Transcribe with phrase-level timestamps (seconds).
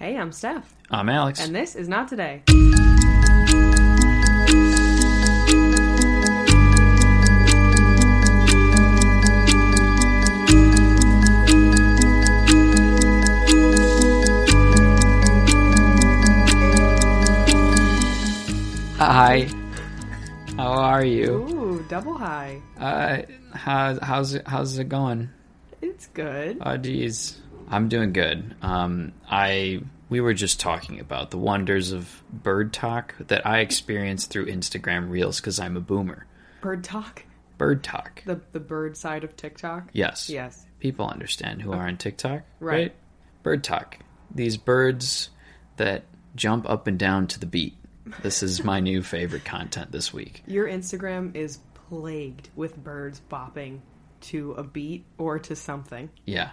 [0.00, 1.44] Hey, I'm Steph, I'm Alex.
[1.44, 2.42] and this is Not Today.
[18.96, 19.48] Hi.
[20.56, 21.46] How are you?
[21.50, 22.62] Ooh, double high.
[22.78, 23.18] Uh,
[23.52, 25.28] how, how's it, how's it going?
[25.82, 26.56] It's good.
[26.62, 27.38] Oh, geez.
[27.70, 28.54] I'm doing good.
[28.62, 34.30] Um, I we were just talking about the wonders of bird talk that I experienced
[34.30, 36.26] through Instagram Reels because I'm a boomer.
[36.60, 37.22] Bird talk.
[37.58, 38.22] Bird talk.
[38.24, 39.90] The the bird side of TikTok.
[39.92, 40.28] Yes.
[40.28, 40.66] Yes.
[40.80, 42.94] People understand who are on TikTok, Right.
[43.42, 43.98] Bird talk.
[44.34, 45.30] These birds
[45.76, 47.74] that jump up and down to the beat.
[48.22, 50.42] This is my new favorite content this week.
[50.46, 53.80] Your Instagram is plagued with birds bopping
[54.22, 56.10] to a beat or to something.
[56.24, 56.50] Yeah.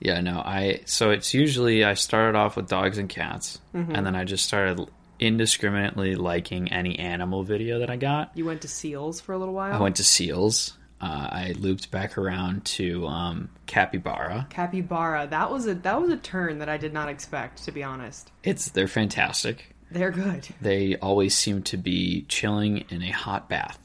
[0.00, 3.94] Yeah, no, I so it's usually I started off with dogs and cats Mm-hmm.
[3.94, 4.86] and then I just started
[5.18, 8.30] indiscriminately liking any animal video that I got.
[8.34, 9.74] You went to seals for a little while.
[9.74, 10.76] I went to seals.
[11.00, 14.46] Uh, I looped back around to um, capybara.
[14.48, 15.26] capybara.
[15.28, 17.64] That was a that was a turn that I did not expect.
[17.64, 19.74] To be honest, It's they're fantastic.
[19.90, 20.48] they're good.
[20.62, 23.78] They always seem to be chilling in a hot bath.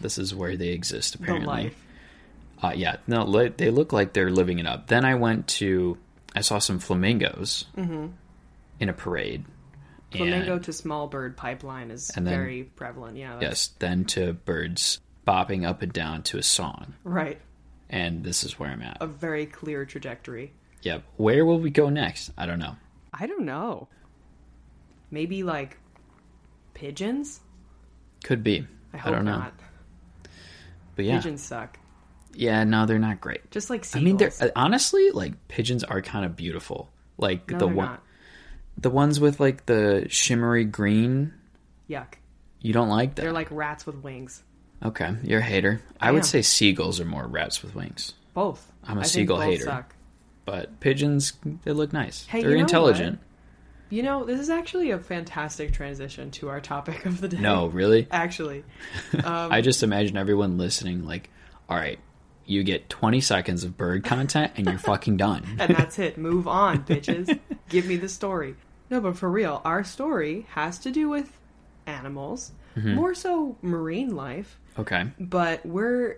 [0.00, 1.72] This is where they exist apparently.
[2.62, 4.86] Uh, yeah, no, li- they look like they're living it up.
[4.86, 5.98] Then I went to,
[6.34, 9.44] I saw some flamingos in a parade.
[9.44, 10.16] Mm-hmm.
[10.18, 13.16] Flamingo And- to small bird pipeline is then- very prevalent.
[13.16, 13.34] Yeah.
[13.34, 16.94] that's- yes, then to birds bopping up and down to a song.
[17.02, 17.40] Right.
[17.90, 18.98] And this is where I'm at.
[19.00, 20.52] A very clear trajectory.
[20.82, 21.02] Yep.
[21.16, 22.30] Where will we go next?
[22.38, 22.76] I don't know.
[23.12, 23.88] I don't know.
[25.10, 25.78] Maybe like
[26.74, 27.40] pigeons.
[28.24, 28.66] Could be.
[28.92, 29.38] I I, hope don't know.
[29.38, 29.52] not.
[30.96, 31.16] But yeah.
[31.18, 31.78] Pigeons suck.
[32.34, 33.50] Yeah, no, they're not great.
[33.50, 34.02] Just like seagulls.
[34.02, 36.90] I mean, they're uh, honestly like pigeons are kind of beautiful.
[37.18, 38.02] Like no, the one, not.
[38.78, 41.34] the ones with like the shimmery green.
[41.88, 42.14] Yuck.
[42.60, 43.24] You don't like them.
[43.24, 44.42] They're like rats with wings.
[44.84, 45.80] okay, you're a hater.
[46.00, 48.70] I, I would say seagulls are more rats with wings, Both.
[48.84, 49.64] I'm a I think seagull both hater.
[49.64, 49.94] Suck.
[50.44, 52.24] but pigeons they look nice.
[52.26, 53.18] Hey, they're you know intelligent.
[53.90, 57.36] You know, this is actually a fantastic transition to our topic of the day.
[57.36, 58.08] No, really.
[58.10, 58.64] Actually.
[59.22, 61.28] Um, I just imagine everyone listening like,
[61.68, 62.00] all right,
[62.46, 65.44] you get 20 seconds of bird content and you're fucking done.
[65.58, 66.18] and that's it.
[66.18, 67.38] Move on, bitches.
[67.68, 68.56] Give me the story.
[68.90, 71.30] No, but for real, our story has to do with
[71.86, 72.94] animals, Mm-hmm.
[72.94, 75.04] more so marine life, okay.
[75.20, 76.16] but we're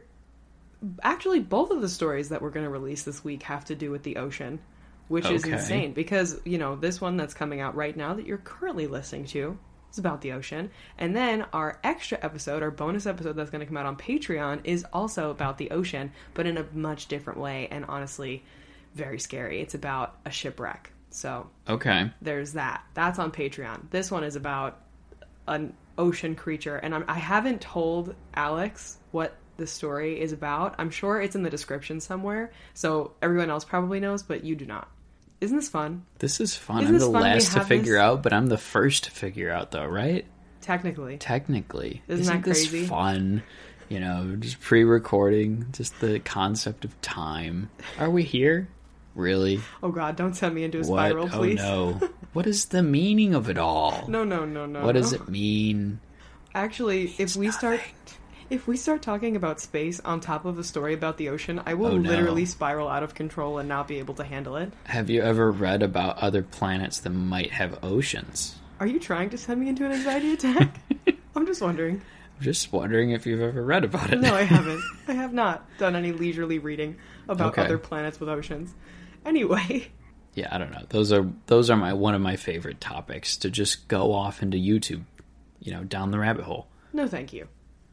[1.03, 3.91] actually both of the stories that we're going to release this week have to do
[3.91, 4.61] with the ocean,
[5.09, 8.39] which is insane because, you know, this one that's coming out right now that you're
[8.39, 9.59] currently listening to
[9.95, 10.71] is about the ocean.
[10.99, 14.61] And then our extra episode, our bonus episode that's going to come out on Patreon
[14.65, 18.45] is also about the ocean, but in a much different way and honestly
[18.95, 19.61] very scary.
[19.61, 20.91] It's about a shipwreck.
[21.11, 22.11] So Okay.
[22.21, 22.85] there's that.
[22.95, 23.91] That's on Patreon.
[23.91, 24.81] This one is about
[25.47, 30.75] an ocean creature, and I'm, I haven't told Alex what the story is about.
[30.79, 34.67] I'm sure it's in the description somewhere, so everyone else probably knows, but you do
[34.67, 34.89] not.
[35.41, 36.05] Isn't this fun?
[36.19, 36.85] This is fun.
[36.85, 38.01] Isn't I'm the fun last to figure this?
[38.03, 40.25] out, but I'm the first to figure out though, right?
[40.61, 42.03] Technically, Technically.
[42.09, 43.43] Isn't that this fun?
[43.91, 47.69] You know, just pre-recording, just the concept of time.
[47.99, 48.69] Are we here?
[49.15, 49.61] Really?
[49.83, 51.07] oh god, don't send me into a What?
[51.09, 51.61] spiral, oh, please.
[51.61, 52.09] Oh no.
[52.33, 54.07] what is the meaning of it all?
[54.09, 54.83] no, no, no, no.
[54.85, 55.19] What does no.
[55.19, 56.01] it mean?
[56.55, 57.81] Actually, if we start,
[58.55, 61.75] if we start talking about space on top of a story about the ocean, I
[61.75, 62.09] will Oh, no.
[62.09, 64.73] literally spiral out of control and not be able to handle it.
[64.85, 68.55] Have you ever read about other planets that might have oceans?
[68.79, 70.79] Are you trying to send me into an anxiety attack?
[71.37, 72.01] I'm just wondering.
[72.37, 74.21] I'm just wondering if you've ever read about it.
[74.21, 74.83] No, I haven't.
[75.09, 76.97] I have not done any leisurely reading
[77.29, 77.63] about Okay.
[77.63, 78.73] other planets with oceans.
[79.27, 79.89] Anyway,
[80.35, 80.85] yeah, I don't know.
[80.91, 84.59] Those are those are my one of my favorite topics to just go off into
[84.59, 85.03] YouTube,
[85.61, 86.69] you know, down the rabbit hole.
[86.93, 87.49] no thank you.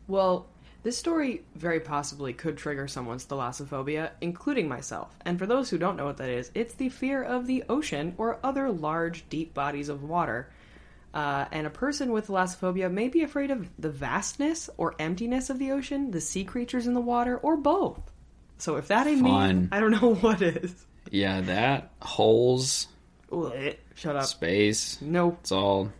[0.07, 0.47] Well,
[0.83, 5.15] this story very possibly could trigger someone's thalassophobia, including myself.
[5.25, 8.15] And for those who don't know what that is, it's the fear of the ocean
[8.17, 10.49] or other large, deep bodies of water.
[11.13, 15.59] Uh, and a person with thalassophobia may be afraid of the vastness or emptiness of
[15.59, 17.99] the ocean, the sea creatures in the water, or both.
[18.57, 20.73] So if that ain't me, I don't know what is.
[21.11, 22.87] Yeah, that holes,
[23.95, 24.25] Shut up.
[24.25, 25.37] space, Nope.
[25.41, 25.91] it's all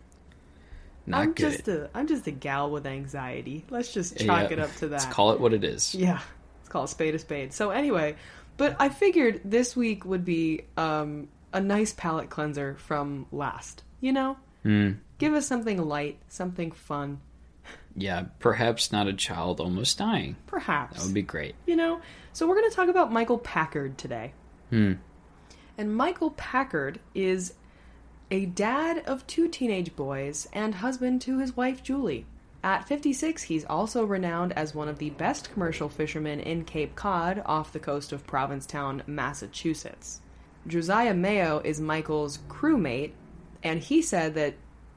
[1.06, 1.52] not I'm good.
[1.52, 3.64] just a I'm just a gal with anxiety.
[3.70, 5.00] Let's just chalk Yeah, it up to that.
[5.02, 5.94] Let's call it what it is.
[5.94, 6.20] yeah,
[6.58, 7.52] let's call a spade a spade.
[7.52, 8.16] So anyway,
[8.56, 13.82] but I figured this week would be um, a nice palate cleanser from last.
[14.00, 14.92] You know, Hmm.
[15.18, 17.20] give us something light, something fun,
[17.96, 20.36] Yeah, perhaps not a child almost dying.
[20.46, 20.98] perhaps.
[20.98, 21.54] That would be great.
[21.66, 22.00] you know.
[22.32, 24.32] So we're going to talk about Michael Packard today.
[24.70, 24.94] Hmm.
[25.78, 27.54] And Michael Packard is
[28.32, 32.24] a dad of two teenage boys and husband to his wife Julie.
[32.64, 37.42] At 56, he's also renowned as one of the best commercial fishermen in Cape Cod
[37.44, 40.22] off the coast of Provincetown, Massachusetts.
[40.66, 43.12] Josiah Mayo is Michael's crewmate,
[43.62, 44.54] and he said that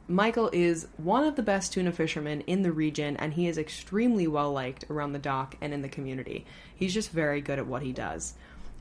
[0.08, 4.28] Michael is one of the best tuna fishermen in the region, and he is extremely
[4.28, 6.46] well liked around the dock and in the community.
[6.74, 8.36] He's just very good at what he does.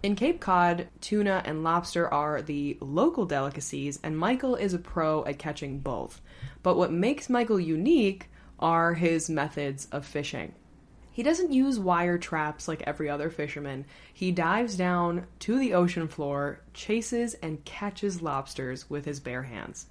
[0.05, 5.25] In Cape Cod, tuna and lobster are the local delicacies, and Michael is a pro
[5.25, 6.21] at catching both.
[6.63, 8.29] But what makes Michael unique
[8.59, 10.53] are his methods of fishing.
[11.11, 13.87] He doesn't use wire traps like every other fisherman.
[14.13, 19.87] He dives down to the ocean floor, chases, and catches lobsters with his bare hands.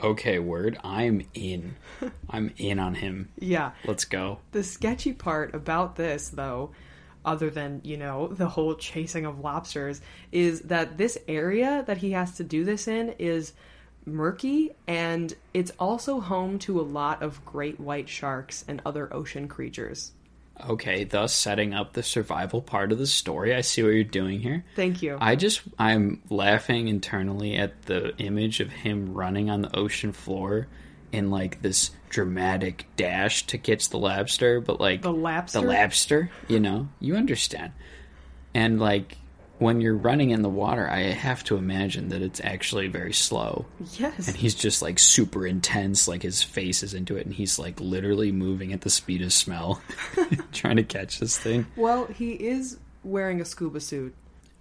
[0.00, 0.78] Okay, word.
[0.84, 1.74] I'm in.
[2.30, 3.30] I'm in on him.
[3.40, 3.72] Yeah.
[3.86, 4.38] Let's go.
[4.52, 6.70] The sketchy part about this, though,
[7.24, 12.12] other than, you know, the whole chasing of lobsters, is that this area that he
[12.12, 13.52] has to do this in is
[14.04, 19.48] murky and it's also home to a lot of great white sharks and other ocean
[19.48, 20.12] creatures.
[20.68, 23.54] Okay, thus setting up the survival part of the story.
[23.54, 24.64] I see what you're doing here.
[24.76, 25.18] Thank you.
[25.20, 30.68] I just I'm laughing internally at the image of him running on the ocean floor
[31.12, 35.60] in like this dramatic dash to catch the lobster, but like The lobster?
[35.60, 37.72] the lobster, you know, you understand.
[38.54, 39.16] And like
[39.58, 43.66] when you're running in the water, I have to imagine that it's actually very slow.
[43.98, 44.26] yes.
[44.26, 47.80] And he's just like super intense, like his face is into it, and he's like
[47.80, 49.80] literally moving at the speed of smell,
[50.52, 51.66] trying to catch this thing.
[51.76, 54.14] Well, he is wearing a scuba suit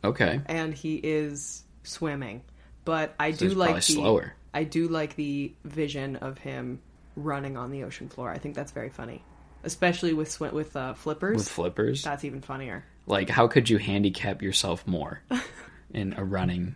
[0.04, 0.42] Okay.
[0.46, 2.42] and he is swimming.
[2.86, 4.34] But I So do he's like probably the slower.
[4.54, 6.80] I do like the vision of him
[7.16, 8.30] running on the ocean floor.
[8.30, 9.24] I think that's very funny.
[9.64, 11.38] Especially with sw- with uh, flippers.
[11.38, 12.04] With flippers.
[12.04, 12.84] that's even funnier.
[13.06, 15.22] Like, how could you handicap yourself more
[15.94, 16.76] in a running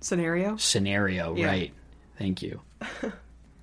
[0.00, 0.56] Scenario?
[0.56, 1.34] scenario?
[1.36, 1.46] Yeah.
[1.46, 1.72] Right.
[2.18, 2.60] Thank you.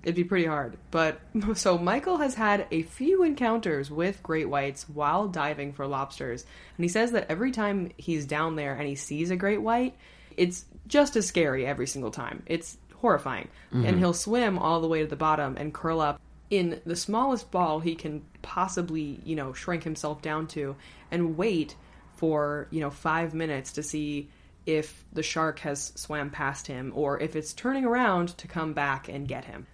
[0.03, 0.77] It'd be pretty hard.
[0.91, 1.19] But
[1.55, 6.45] so Michael has had a few encounters with great whites while diving for lobsters.
[6.77, 9.95] And he says that every time he's down there and he sees a great white,
[10.37, 12.43] it's just as scary every single time.
[12.45, 13.47] It's horrifying.
[13.71, 13.97] And mm-hmm.
[13.97, 17.79] he'll swim all the way to the bottom and curl up in the smallest ball
[17.79, 20.75] he can possibly, you know, shrink himself down to
[21.11, 21.75] and wait
[22.15, 24.29] for, you know, 5 minutes to see
[24.65, 29.07] if the shark has swam past him or if it's turning around to come back
[29.07, 29.67] and get him.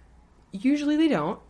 [0.52, 1.40] Usually they don't.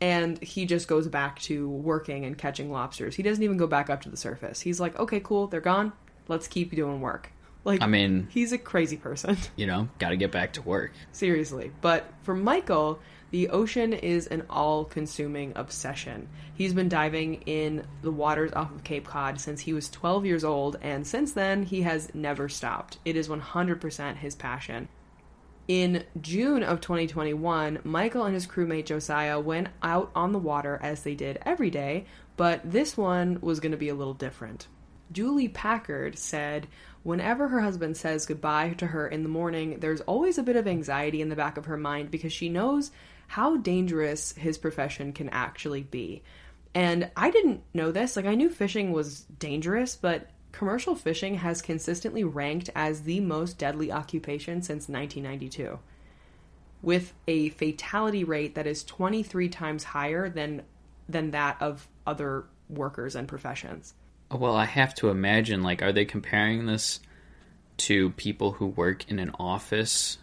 [0.00, 3.16] And he just goes back to working and catching lobsters.
[3.16, 4.60] He doesn't even go back up to the surface.
[4.60, 5.92] He's like, okay, cool, they're gone.
[6.28, 7.32] Let's keep doing work.
[7.66, 9.36] Like, I mean, he's a crazy person.
[9.56, 10.92] you know, got to get back to work.
[11.10, 11.72] Seriously.
[11.80, 13.00] But for Michael,
[13.32, 16.28] the ocean is an all consuming obsession.
[16.54, 20.44] He's been diving in the waters off of Cape Cod since he was 12 years
[20.44, 22.98] old, and since then, he has never stopped.
[23.04, 24.88] It is 100% his passion.
[25.66, 31.02] In June of 2021, Michael and his crewmate Josiah went out on the water as
[31.02, 34.68] they did every day, but this one was going to be a little different.
[35.12, 36.66] Julie Packard said,
[37.06, 40.66] Whenever her husband says goodbye to her in the morning, there's always a bit of
[40.66, 42.90] anxiety in the back of her mind because she knows
[43.28, 46.20] how dangerous his profession can actually be.
[46.74, 48.16] And I didn't know this.
[48.16, 53.56] Like, I knew fishing was dangerous, but commercial fishing has consistently ranked as the most
[53.56, 55.78] deadly occupation since 1992,
[56.82, 60.62] with a fatality rate that is 23 times higher than
[61.08, 63.94] than that of other workers and professions.
[64.30, 67.00] Well, I have to imagine, like, are they comparing this
[67.78, 70.18] to people who work in an office,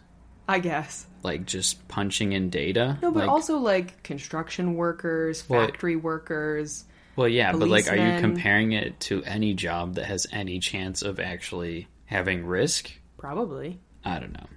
[0.48, 1.08] I guess.
[1.22, 2.98] like just punching in data?
[3.02, 6.84] No, but like, also like construction workers, Well, factory workers.
[7.16, 11.02] well, yeah, but like, are you comparing it to any job that has any chance
[11.02, 12.92] of actually having risk?
[13.18, 13.80] Probably.
[14.04, 14.48] I don't know.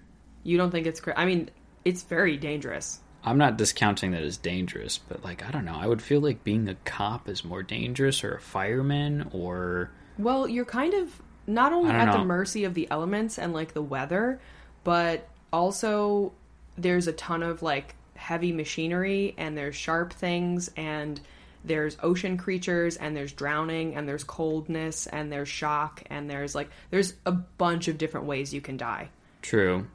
[0.43, 1.51] You don't think it's cra- I mean,
[1.85, 2.99] it's very dangerous.
[3.27, 5.77] I'm not discounting that as dangerous, but like, I don't know.
[5.77, 10.47] I would feel like being a cop is more dangerous, or a fireman, or Well,
[10.47, 13.83] you're kind of not only at don't the mercy of the elements and like the
[13.83, 14.41] weather,
[14.85, 16.33] but also
[16.79, 21.21] there's a ton of like heavy machinery and there's sharp things and
[21.65, 26.71] there's ocean creatures and there's drowning and there's coldness and there's shock and there's like
[26.91, 29.09] there's a bunch of different ways you can die.
[29.43, 29.87] true.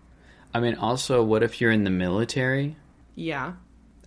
[0.54, 2.76] I mean, also, what if you're in the military?
[3.22, 3.54] Yeah.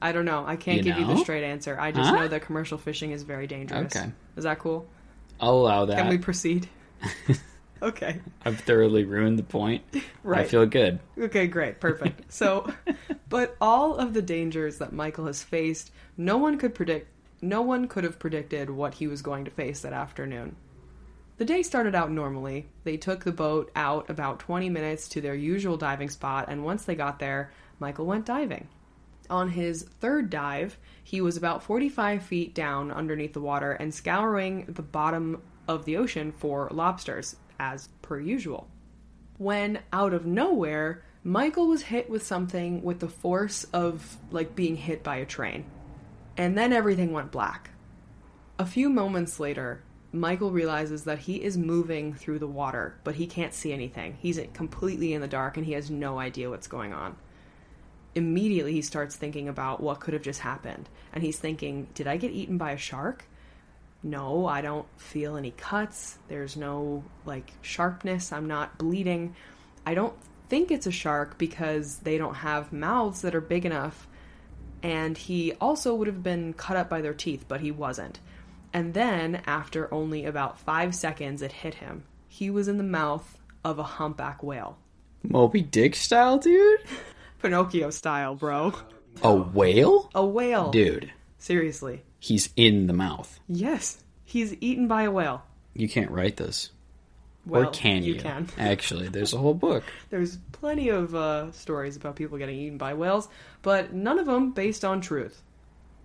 [0.03, 0.45] I don't know.
[0.47, 1.79] I can't You give you the straight answer.
[1.79, 2.17] I just Huh?
[2.17, 3.97] know that commercial fishing is very dangerous.
[3.97, 4.11] Okay.
[4.37, 4.87] Is that cool?
[5.41, 5.97] I'll allow that.
[5.97, 6.69] Can we proceed?
[7.83, 8.21] okay.
[8.45, 9.83] I've thoroughly ruined the point.
[9.93, 10.49] Right I Right.
[10.51, 10.99] feel good.
[11.19, 11.81] Okay, great.
[11.81, 12.23] Perfect.
[12.33, 12.73] So,
[13.29, 17.09] but all of the dangers that Michael has faced, no one could predict
[17.41, 20.57] no one could have predicted what he was going to face that afternoon.
[21.37, 22.67] The day started out normally.
[22.85, 26.85] They took the boat out about 20 minutes to their usual diving spot, and once
[26.85, 28.69] they got there, Michael went diving.
[29.31, 34.67] On his third dive, he was about 45 feet down underneath the water and scouring
[34.67, 38.69] the bottom of the ocean for lobsters, as per usual.
[39.39, 44.77] When out of nowhere, Michael was hit with something with the force of like being
[44.77, 45.65] hit by a train.
[46.37, 47.71] And then everything went black.
[48.59, 53.27] A few moments later, Michael realizes that he is moving through the water, but he
[53.27, 54.17] can't see anything.
[54.21, 57.17] He's completely in the dark and he has no idea what's going on.
[58.15, 60.89] Immediately, he starts thinking about what could have just happened.
[61.13, 63.25] And he's thinking, Did I get eaten by a shark?
[64.03, 66.19] No, I don't feel any cuts.
[66.29, 68.33] There's no, like, sharpness.
[68.33, 69.35] I'm not bleeding.
[69.87, 70.15] I don't
[70.49, 74.07] think it's a shark because they don't have mouths that are big enough.
[74.83, 78.21] And he also would have been cut up by their teeth, but he wasn't.
[78.75, 82.05] And then, after only about five seconds, it hit him.
[82.29, 84.77] He was in the mouth of a humpback whale.
[85.23, 86.81] Moby Dick style, dude?
[87.45, 88.73] Pinocchio style, bro.
[89.23, 90.11] A whale?
[90.15, 90.71] A whale.
[90.71, 92.03] Dude, Seriously.
[92.19, 93.39] he's in the mouth.
[93.47, 94.03] Yes.
[94.25, 95.45] He's eaten by a whale.
[95.75, 96.71] You can't write this.
[97.45, 98.15] Well, or can you?
[98.15, 98.49] You can.
[98.59, 99.85] Actually, there's a whole book.
[100.09, 103.29] There's plenty of uh, stories about people getting eaten by whales,
[103.61, 105.43] but none of them based on truth.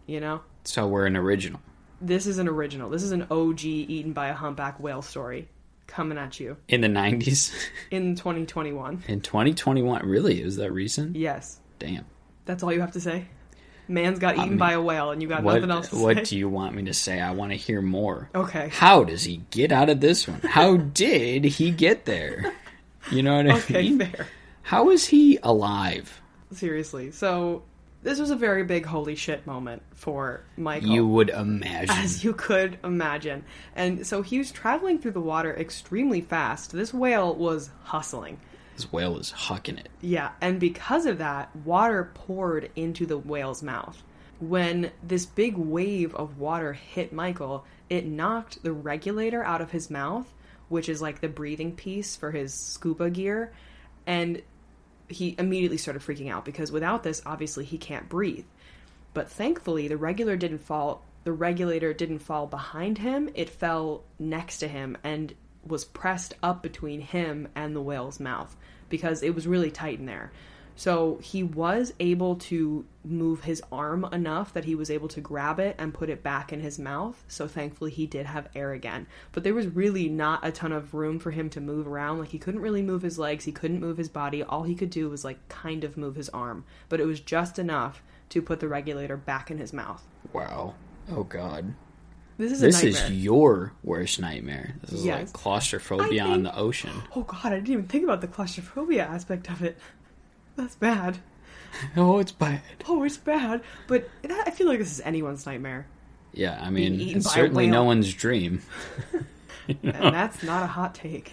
[0.08, 0.42] You know?
[0.66, 1.62] So we're an original.
[2.02, 2.90] This is an original.
[2.90, 5.48] This is an OG eaten by a humpback whale story
[5.90, 7.54] coming at you In the 90s?
[7.92, 9.04] in 2021.
[9.08, 10.06] In 2021?
[10.06, 10.42] Really?
[10.42, 11.16] Is that recent?
[11.16, 11.60] Yes.
[11.80, 12.06] Damn.
[12.46, 13.26] That's all you have to say?
[13.88, 16.02] Man's got eaten mean, by a whale and you got What, nothing else to say.
[16.04, 16.24] what say?
[16.24, 17.20] do you want me to say?
[17.20, 18.30] I want to hear more.
[18.36, 18.70] Okay.
[18.72, 20.42] How does he get out of this one?
[20.42, 22.54] How did he get there?
[23.12, 24.00] You know what I Okay, mean?
[24.00, 24.28] fair.
[24.62, 26.22] How is he alive?
[26.52, 27.12] Seriously.
[27.12, 27.64] So,
[28.02, 30.90] this was a very big holy shit moment for Michael.
[30.90, 31.96] You would imagine.
[31.96, 33.44] as you could imagine.
[33.76, 36.72] And so he was traveling through the water extremely fast.
[36.72, 38.40] This whale was hustling.
[38.76, 39.90] This whale is hucking it.
[40.00, 44.02] Yeah, and because of that, water poured into the whale's mouth.
[44.40, 49.90] When this big wave of water hit Michael, it knocked the regulator out of his
[49.90, 50.34] mouth,
[50.70, 53.52] which is like the breathing piece for his scuba gear,
[54.08, 54.42] and
[55.10, 58.46] he immediately started freaking out because without this, obviously he can't breathe.
[59.14, 61.04] But thankfully, the regular didn't fall.
[61.24, 63.30] The regulator didn't fall behind him.
[63.34, 65.34] It fell next to him and
[65.66, 68.56] was pressed up between him and the whale's mouth
[68.88, 70.32] because it was really tight in there.
[70.80, 75.60] So he was able to move his arm enough that he was able to grab
[75.60, 77.22] it and put it back in his mouth.
[77.28, 79.06] So thankfully he did have air again.
[79.34, 82.20] But there was really not a ton of room for him to move around.
[82.20, 84.42] Like he couldn't really move his legs, he couldn't move his body.
[84.42, 86.64] All he could do was like kind of move his arm.
[86.88, 90.08] But it was just enough to put the regulator back in his mouth.
[90.32, 90.76] Wow.
[91.12, 91.74] Oh God.
[92.38, 93.04] This is This nightmare.
[93.12, 94.76] is your worst nightmare.
[94.80, 95.18] This is Yes.
[95.28, 97.02] like claustrophobia I on the ocean.
[97.14, 99.78] Oh god, I didn't even think about the claustrophobia aspect of it.
[100.60, 101.20] That's bad.
[101.96, 102.62] Oh, it's bad.
[102.86, 103.62] Oh, it's bad.
[103.88, 105.88] But that, I feel like this is anyone's nightmare.
[106.34, 108.62] Yeah, I mean, it's certainly no one's dream.
[109.84, 111.32] And that's not a hot take.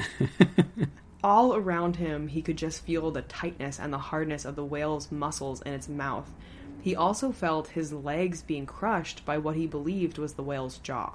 [1.24, 5.10] All around him, he could just feel the tightness and the hardness of the whale's
[5.10, 6.30] muscles in its mouth.
[6.82, 11.14] He also felt his legs being crushed by what he believed was the whale's jaw.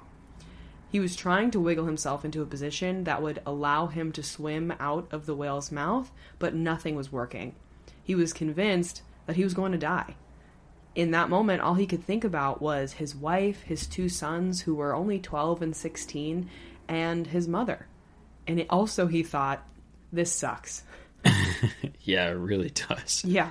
[0.90, 4.74] He was trying to wiggle himself into a position that would allow him to swim
[4.78, 7.54] out of the whale's mouth, but nothing was working.
[8.02, 10.16] He was convinced that he was going to die.
[10.94, 14.74] In that moment, all he could think about was his wife, his two sons, who
[14.74, 16.50] were only 12 and 16,
[16.88, 17.86] and his mother.
[18.46, 19.66] And it also, he thought,
[20.12, 20.82] this sucks.
[22.04, 23.24] Yeah, it really does.
[23.24, 23.50] Yeah.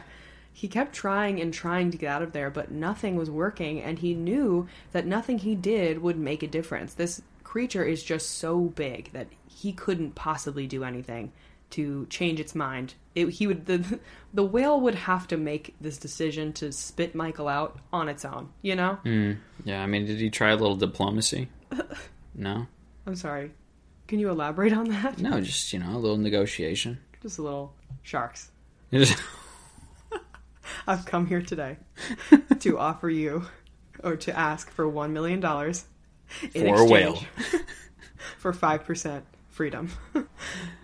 [0.54, 3.98] He kept trying and trying to get out of there, but nothing was working, and
[3.98, 6.94] he knew that nothing he did would make a difference.
[6.94, 11.32] This creature is just so big that he couldn't possibly do anything
[11.72, 12.94] to change its mind.
[13.16, 14.00] It, he would the
[14.34, 18.50] the whale would have to make this decision to spit Michael out on its own.
[18.62, 18.98] You know?
[19.06, 21.50] Mm, yeah, I mean, did he try a little diplomacy?
[22.34, 22.66] No?
[23.06, 23.52] I'm sorry.
[24.08, 25.20] Can you elaborate on that?
[25.20, 26.98] No, just, you know, a little negotiation.
[27.22, 27.74] Just a little
[28.04, 28.52] sharks.
[30.88, 31.78] I've come here today
[32.60, 33.46] to offer you
[34.04, 35.86] or to ask for one million dollars
[36.54, 37.22] in For a whale.
[37.38, 37.64] exchange
[38.38, 39.92] for five percent freedom.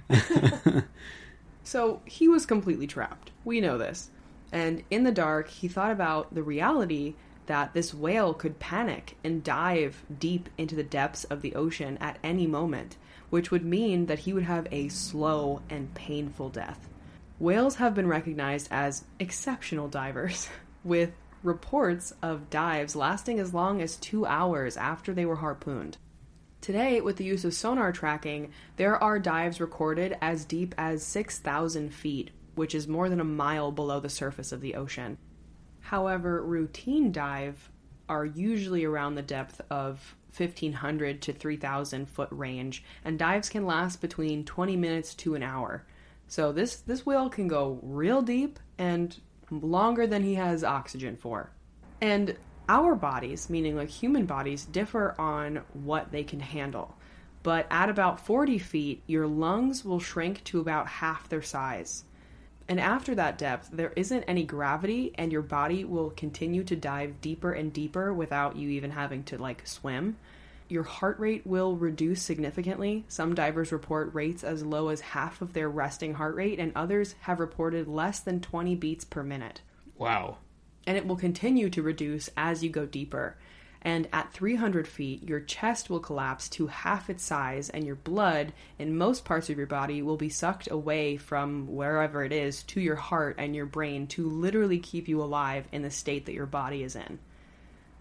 [1.64, 3.32] so he was completely trapped.
[3.44, 4.10] We know this.
[4.52, 7.16] And in the dark, he thought about the reality
[7.48, 12.20] that this whale could panic and dive deep into the depths of the ocean at
[12.24, 12.98] any moment,
[13.30, 16.88] which would mean that he would have a slow and painful death.
[17.40, 20.50] Whales have been recognized as exceptional divers,
[20.84, 21.12] with
[21.44, 25.98] reports of dives lasting as long as two hours after they were harpooned.
[26.62, 31.94] Today, with the use of sonar tracking, there are dives recorded as deep as 6,000
[31.94, 35.18] feet, which is more than a mile below the surface of the ocean.
[35.80, 37.70] However, routine dive
[38.10, 44.02] are usually around the depth of 1500 to 3000 foot range, and dives can last
[44.02, 45.86] between 20 minutes to an hour.
[46.28, 49.16] So this this whale can go real deep and
[49.50, 51.52] longer than he has oxygen for.
[52.02, 52.36] And
[52.70, 56.96] our bodies, meaning like human bodies, differ on what they can handle.
[57.44, 62.04] But at about 40 feet, your lungs will shrink to about half their size.
[62.68, 67.22] And after that depth, there isn't any gravity, and your body will continue to dive
[67.22, 70.18] deeper and deeper without you even having to like swim.
[70.68, 73.06] Your heart rate will reduce significantly.
[73.08, 77.16] Some divers report rates as low as half of their resting heart rate, and others
[77.22, 79.62] have reported less than 20 beats per minute.
[79.98, 80.40] Wow.
[80.88, 83.38] And it will continue to reduce as you go deeper.
[83.82, 88.52] And at 300 feet, your chest will collapse to half its size, and your blood
[88.80, 92.82] in most parts of your body will be sucked away from wherever it is to
[92.82, 96.48] your heart and your brain to literally keep you alive in the state that your
[96.48, 97.20] body is in.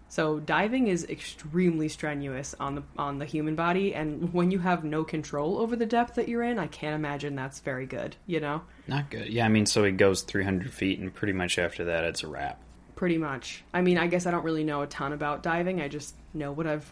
[0.09, 4.83] So diving is extremely strenuous on the on the human body and when you have
[4.83, 8.39] no control over the depth that you're in, I can't imagine that's very good, you
[8.39, 8.61] know?
[8.87, 9.27] Not good.
[9.27, 12.27] Yeah, I mean, so it goes 300 feet, and pretty much after that, it's a
[12.27, 12.61] wrap.
[12.97, 13.63] Pretty much.
[13.75, 15.79] I mean, I guess I don't really know a ton about diving.
[15.79, 16.91] I just know what I've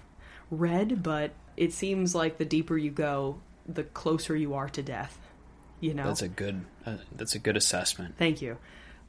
[0.52, 5.18] read, but it seems like the deeper you go, the closer you are to death.
[5.80, 6.04] You know.
[6.04, 6.64] That's a good.
[6.86, 8.16] Uh, that's a good assessment.
[8.20, 8.58] Thank you.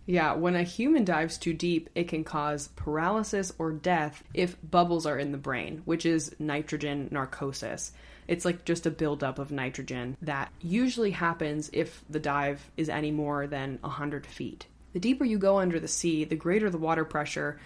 [0.07, 5.05] Yeah, when a human dives too deep, it can cause paralysis or death if bubbles
[5.05, 7.93] are in the brain, which is nitrogen narcosis.
[8.26, 13.11] It's like just a buildup of nitrogen that usually happens if the dive is any
[13.11, 14.67] more than 100 feet.
[14.97, 17.61] The deeper you go under the sea, the greater the water pressure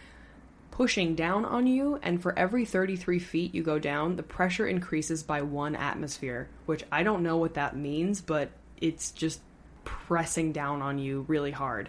[0.73, 5.23] pushing down on you, and for every 33 feet you go down, the pressure increases
[5.23, 9.43] by one atmosphere, which I don't know what that means, but it's just
[9.85, 11.89] pressing down on you really hard.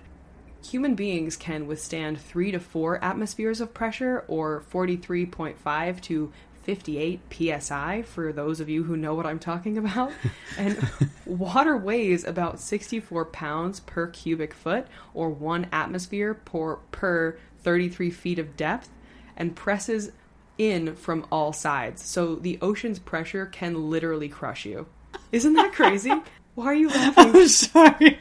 [0.64, 6.32] Human beings can withstand 3 to 4 atmospheres of pressure, or 43.5 to
[6.64, 7.22] 58
[7.60, 10.12] psi for those of you who know what I'm talking about.
[10.58, 10.90] and
[11.26, 18.40] water weighs about 64 pounds per cubic foot, or one atmosphere per, per 33 feet
[18.40, 18.90] of depth,
[19.36, 20.12] and presses
[20.58, 22.04] in from all sides.
[22.04, 24.88] So the ocean's pressure can literally crush you.
[25.32, 26.12] Isn't that crazy?
[26.56, 27.36] Why are you laughing?
[27.36, 28.20] I'm sorry.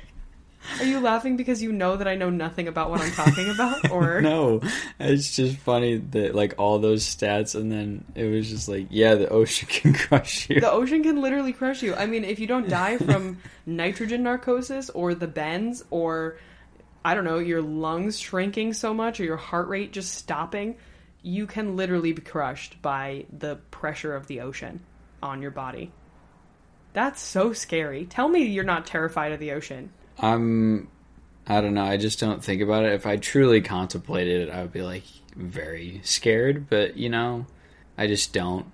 [0.79, 3.91] Are you laughing because you know that I know nothing about what I'm talking about,
[3.93, 4.61] or No,
[4.99, 9.15] it's just funny that like all those stats, and then it was just like, yeah,
[9.15, 10.61] the ocean can crush you.
[10.61, 11.95] the ocean can literally crush you?
[11.95, 16.39] I mean, if you don't die from nitrogen narcosis or the bends, or
[17.05, 20.77] I don't know, your lungs shrinking so much or your heart rate just stopping,
[21.23, 24.81] you can literally be crushed by the pressure of the ocean
[25.23, 25.93] on your body.
[26.93, 28.07] That's so scary.
[28.07, 29.93] Tell me you're not terrified of the ocean.
[30.21, 30.89] I'm,
[31.47, 31.85] I don't know.
[31.85, 32.93] I just don't think about it.
[32.93, 35.05] If I truly contemplated it, I would be like
[35.35, 36.69] very scared.
[36.69, 37.47] But you know,
[37.97, 38.67] I just don't.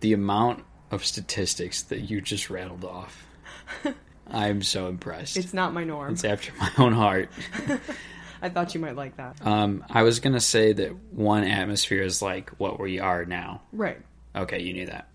[0.00, 3.26] The amount of statistics that you just rattled off,
[4.30, 5.36] I'm so impressed.
[5.36, 6.12] It's not my norm.
[6.12, 7.30] It's after my own heart.
[8.42, 9.38] I thought you might like that.
[9.46, 13.62] Um, I was gonna say that one atmosphere is like what we are now.
[13.72, 13.98] Right.
[14.36, 15.08] Okay, you knew that.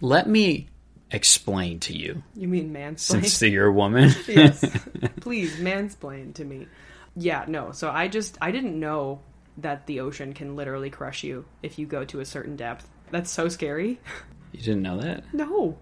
[0.00, 0.68] Let me
[1.12, 2.98] explain to you, You mean mansplain?
[3.00, 4.10] since you're a woman.
[4.28, 4.64] yes.
[5.20, 6.66] Please mansplain to me.
[7.14, 7.72] Yeah, no.
[7.72, 9.20] So I just I didn't know
[9.58, 12.88] that the ocean can literally crush you if you go to a certain depth.
[13.10, 14.00] That's so scary.
[14.52, 15.24] you didn't know that?
[15.34, 15.76] No.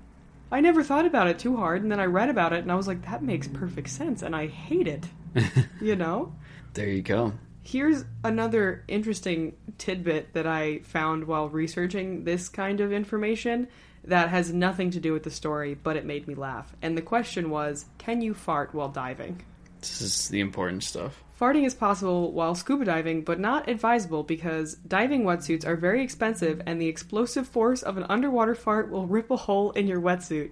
[0.52, 2.74] I never thought about it too hard and then I read about it and I
[2.74, 5.06] was like that makes perfect sense and I hate it.
[5.80, 6.34] you know?
[6.74, 7.34] There you go.
[7.62, 13.68] Here's another interesting tidbit that I found while researching this kind of information
[14.04, 16.74] that has nothing to do with the story, but it made me laugh.
[16.82, 19.42] And the question was Can you fart while diving?
[19.80, 21.22] This is the important stuff.
[21.40, 26.60] Farting is possible while scuba diving, but not advisable because diving wetsuits are very expensive
[26.66, 30.50] and the explosive force of an underwater fart will rip a hole in your wetsuit.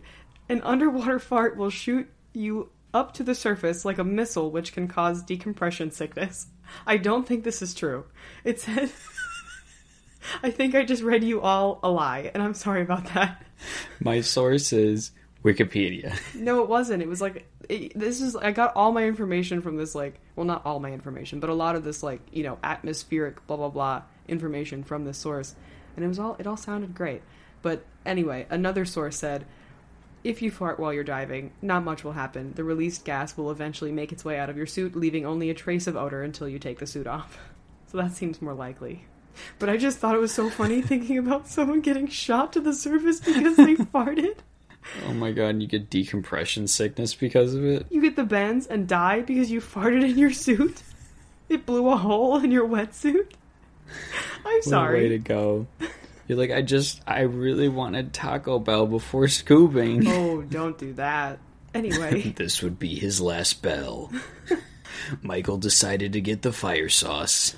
[0.48, 4.88] An underwater fart will shoot you up to the surface like a missile, which can
[4.88, 6.46] cause decompression sickness.
[6.86, 8.06] I don't think this is true.
[8.44, 8.90] It said.
[10.42, 13.44] I think I just read you all a lie, and I'm sorry about that.
[14.00, 15.12] My source is
[15.44, 16.18] Wikipedia.
[16.34, 17.02] No, it wasn't.
[17.02, 18.36] It was like it, this is.
[18.36, 21.54] I got all my information from this like, well, not all my information, but a
[21.54, 25.54] lot of this like you know atmospheric blah blah blah information from this source,
[25.96, 26.36] and it was all.
[26.38, 27.22] It all sounded great,
[27.62, 29.46] but anyway, another source said.
[30.24, 32.52] If you fart while you're diving, not much will happen.
[32.54, 35.54] The released gas will eventually make its way out of your suit, leaving only a
[35.54, 37.38] trace of odor until you take the suit off.
[37.90, 39.06] So that seems more likely.
[39.58, 42.72] But I just thought it was so funny thinking about someone getting shot to the
[42.72, 44.36] surface because they farted.
[45.06, 47.86] Oh my god, and you get decompression sickness because of it?
[47.90, 50.82] You get the bends and die because you farted in your suit.
[51.48, 53.26] It blew a hole in your wetsuit.
[53.88, 55.02] I'm What a sorry.
[55.02, 55.66] way to go.
[56.26, 60.06] You're like, I just, I really wanted Taco Bell before scooping.
[60.06, 61.38] Oh, don't do that.
[61.74, 64.10] Anyway, This would be his last bell.
[65.22, 67.54] Michael decided to get the fire sauce.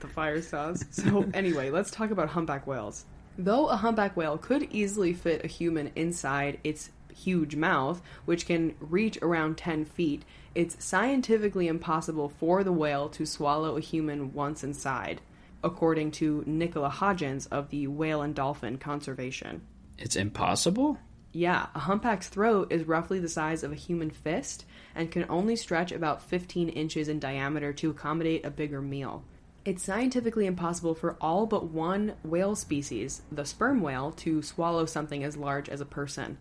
[0.00, 0.84] The fire sauce.
[0.90, 3.04] So, anyway, let's talk about humpback whales.
[3.38, 8.74] Though a humpback whale could easily fit a human inside its huge mouth, which can
[8.80, 14.64] reach around 10 feet, it's scientifically impossible for the whale to swallow a human once
[14.64, 15.20] inside,
[15.62, 19.62] according to Nicola Hodgins of the Whale and Dolphin Conservation.
[19.98, 20.98] It's impossible?
[21.32, 25.54] Yeah, a humpback's throat is roughly the size of a human fist and can only
[25.54, 29.22] stretch about 15 inches in diameter to accommodate a bigger meal.
[29.70, 35.22] It's scientifically impossible for all but one whale species, the sperm whale, to swallow something
[35.22, 36.38] as large as a person.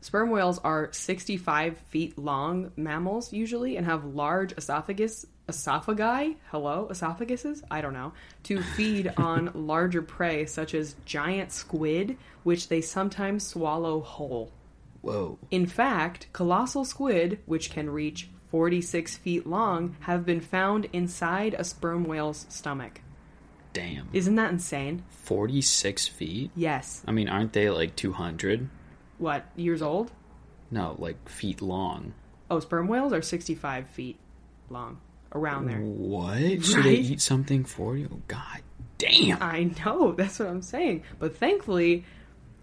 [0.00, 7.62] Sperm whales are 65 feet long mammals usually and have large esophagus esophagi hello esophaguses
[7.70, 13.46] i don't know to feed on larger prey such as giant squid which they sometimes
[13.46, 14.50] swallow whole
[15.04, 15.38] Whoa.
[15.50, 21.64] in fact, colossal squid, which can reach 46 feet long, have been found inside a
[21.64, 23.00] sperm whale's stomach.
[23.72, 24.08] Damn.
[24.12, 25.02] Isn't that insane?
[25.24, 26.52] 46 feet?
[26.54, 27.02] Yes.
[27.04, 28.68] I mean, aren't they like 200?
[29.18, 30.12] What, years old?
[30.70, 32.14] No, like feet long.
[32.48, 34.20] Oh, sperm whales are 65 feet
[34.70, 35.00] long.
[35.32, 35.80] Around there.
[35.80, 36.64] What?
[36.64, 38.08] Should they eat something for you?
[38.12, 38.60] Oh, God
[38.98, 39.42] damn.
[39.42, 41.02] I know, that's what I'm saying.
[41.18, 42.04] But thankfully,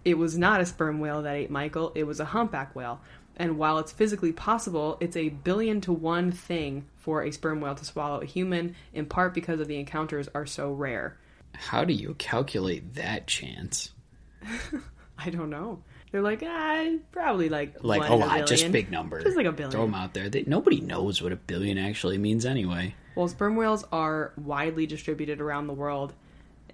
[0.06, 3.02] it was not a sperm whale that ate Michael, it was a humpback whale.
[3.36, 7.74] And while it's physically possible, it's a billion to one thing for a sperm whale
[7.74, 11.16] to swallow a human, in part because of the encounters are so rare.
[11.54, 13.92] How do you calculate that chance?
[15.18, 15.82] I don't know.
[16.10, 19.22] They're like, ah, probably like Like one a lot, just big number.
[19.22, 19.70] Just like a billion.
[19.70, 20.28] Throw them out there.
[20.28, 22.94] They, nobody knows what a billion actually means anyway.
[23.14, 26.12] Well, sperm whales are widely distributed around the world.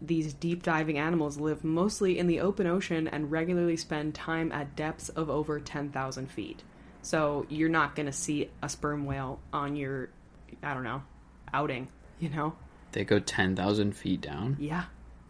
[0.00, 4.76] These deep diving animals live mostly in the open ocean and regularly spend time at
[4.76, 6.62] depths of over 10,000 feet.
[7.02, 10.11] So you're not going to see a sperm whale on your,
[10.62, 11.02] I don't know,
[11.52, 11.88] outing,
[12.20, 12.54] you know?
[12.92, 14.56] They go 10,000 feet down.
[14.61, 14.84] Yeah.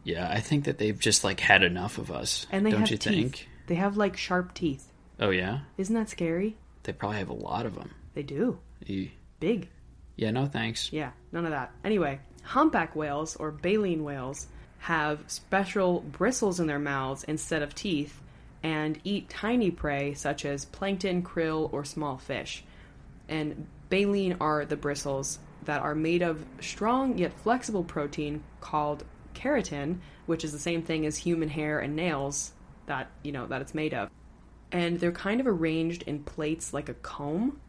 [0.04, 2.46] Yeah, I think that they've just like had enough of us.
[2.50, 3.12] And they Don't have you teeth.
[3.12, 3.48] think?
[3.66, 4.90] They have like sharp teeth.
[5.20, 5.61] Oh, yeah?
[5.76, 6.57] Isn't that scary?
[6.85, 7.90] They probably have a lot of them.
[8.14, 8.59] They do.
[8.87, 9.68] E- Big.
[10.16, 10.92] Yeah, no thanks.
[10.92, 11.72] Yeah, none of that.
[11.85, 14.46] Anyway, humpback whales or baleen whales
[14.79, 18.21] have special bristles in their mouths instead of teeth
[18.62, 22.64] and eat tiny prey such as plankton, krill, or small fish.
[23.29, 29.99] And baleen are the bristles that are made of strong yet flexible protein called keratin,
[30.27, 32.53] which is the same thing as human hair and nails
[32.87, 34.11] that, you know, that it's made of.
[34.73, 37.61] And they're kind of arranged in plates like a comb.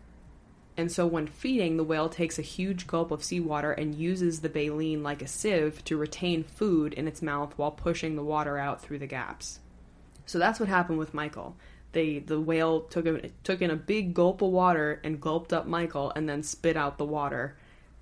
[0.80, 4.48] And so when feeding, the whale takes a huge gulp of seawater and uses the
[4.48, 8.82] baleen like a sieve to retain food in its mouth while pushing the water out
[8.82, 9.60] through the gaps.
[10.26, 11.58] So that's what happened with Michael.
[11.92, 15.68] They the whale took a, took in a big gulp of water and gulped up
[15.68, 17.58] Michael and then spit out the water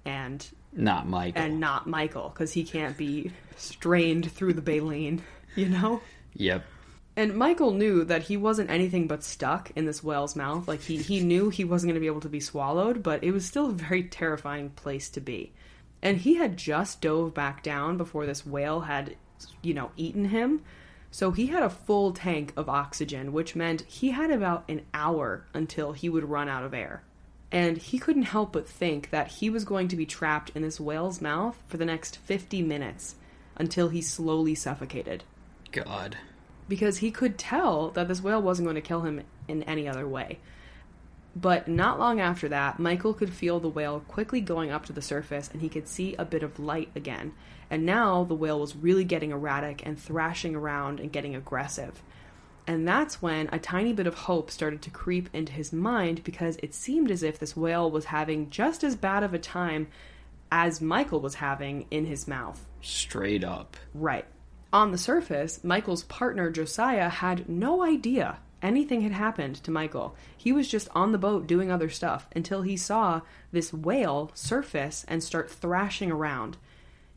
[0.05, 1.41] and Not Michael.
[1.41, 5.23] and not Michael because he can't be strained through the baleen,
[5.55, 5.99] you know?
[6.35, 6.63] Yep.
[7.17, 10.67] And Michael knew that he wasn't anything but stuck in this whale's mouth.
[10.67, 13.31] Like he, he knew he wasn't going to be able to be swallowed, but it
[13.31, 15.51] was still a very terrifying place to be.
[16.03, 19.15] And he had just dove back down before this whale had,
[19.63, 20.61] you know, eaten him.
[21.09, 25.47] So he had a full tank of oxygen, which meant he had about an hour
[25.55, 27.01] until he would run out of air.
[27.51, 30.79] And he couldn't help but think that he was going to be trapped in this
[30.79, 33.15] whale's mouth for the next 50 minutes
[33.55, 35.23] until he slowly suffocated
[35.71, 36.17] God.
[36.67, 40.07] Because he could tell that this whale wasn't going to kill him in any other
[40.07, 40.39] way.
[41.35, 45.01] But not long after that, Michael could feel the whale quickly going up to the
[45.01, 47.33] surface and he could see a bit of light again.
[47.69, 52.01] And now the whale was really getting erratic and thrashing around and getting aggressive.
[52.65, 56.57] And that's when a tiny bit of hope started to creep into his mind because
[56.63, 59.87] it seemed as if this whale was having just as bad of a time
[60.51, 62.65] as Michael was having in his mouth.
[62.81, 63.77] Straight up.
[63.93, 64.25] Right.
[64.73, 70.15] On the surface, Michael's partner Josiah had no idea anything had happened to Michael.
[70.35, 75.05] He was just on the boat doing other stuff until he saw this whale surface
[75.07, 76.57] and start thrashing around.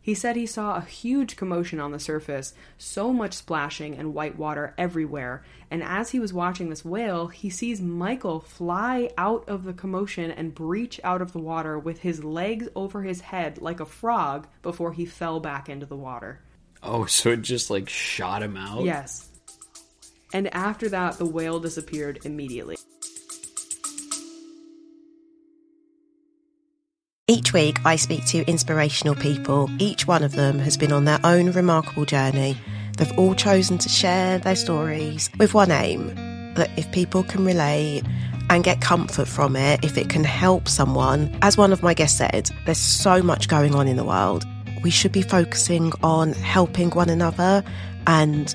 [0.02, 4.38] He said he saw a huge commotion on the surface, so much splashing and white
[4.38, 9.64] water everywhere, and as he was watching this whale, he sees Michael fly out of
[9.64, 13.78] the commotion and breach out of the water with his legs over his head like
[13.78, 16.40] a frog before he fell back into the water.
[16.82, 18.84] Oh, so it just like shot him out?
[18.84, 19.28] Yes.
[20.32, 22.76] And after that, the whale disappeared immediately.
[27.26, 29.70] Each week, I speak to inspirational people.
[29.78, 32.56] Each one of them has been on their own remarkable journey.
[32.96, 36.14] They've all chosen to share their stories with one aim
[36.54, 38.02] that if people can relate
[38.50, 42.18] and get comfort from it, if it can help someone, as one of my guests
[42.18, 44.44] said, there's so much going on in the world.
[44.82, 47.62] We should be focusing on helping one another
[48.06, 48.54] and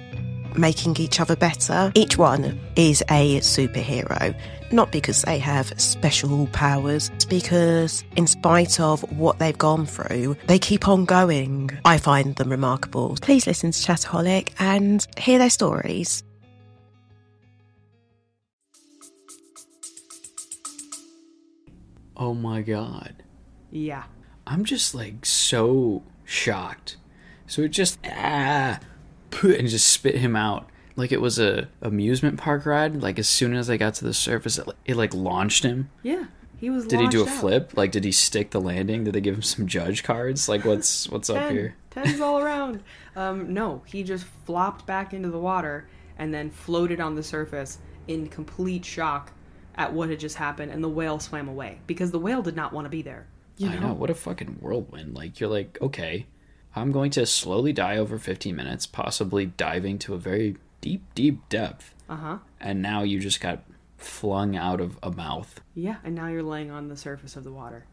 [0.58, 1.92] making each other better.
[1.96, 4.36] Each one is a superhero,
[4.72, 10.36] not because they have special powers, it's because in spite of what they've gone through,
[10.48, 11.70] they keep on going.
[11.86, 13.18] I find them remarkable.
[13.22, 16.24] Please listen to Chataholic and hear their stories.
[22.18, 23.24] Oh my god.
[23.72, 24.04] Yeah.
[24.48, 26.98] I'm just like so shocked.
[27.48, 28.80] So it just ah
[29.44, 33.02] and just spit him out like it was a amusement park ride.
[33.02, 35.90] Like as soon as I got to the surface, it, it like launched him.
[36.04, 36.26] Yeah.
[36.58, 37.36] He was Did he do a out.
[37.36, 37.74] flip?
[37.76, 39.04] Like did he stick the landing?
[39.04, 40.48] Did they give him some judge cards?
[40.48, 41.76] Like what's what's up here?
[41.92, 42.82] Tens all around.
[43.16, 47.80] Um, no, he just flopped back into the water and then floated on the surface
[48.08, 49.32] in complete shock
[49.76, 52.72] at what had just happened, and the whale swam away because the whale did not
[52.72, 53.28] want to be there.
[53.58, 55.16] You I know what a fucking whirlwind.
[55.16, 56.26] Like you're like okay,
[56.76, 61.48] I'm going to slowly die over 15 minutes, possibly diving to a very deep, deep
[61.50, 62.38] depth, Uh huh.
[62.60, 63.64] and now you just got
[63.98, 65.62] flung out of a mouth.
[65.74, 67.86] Yeah, and now you're laying on the surface of the water.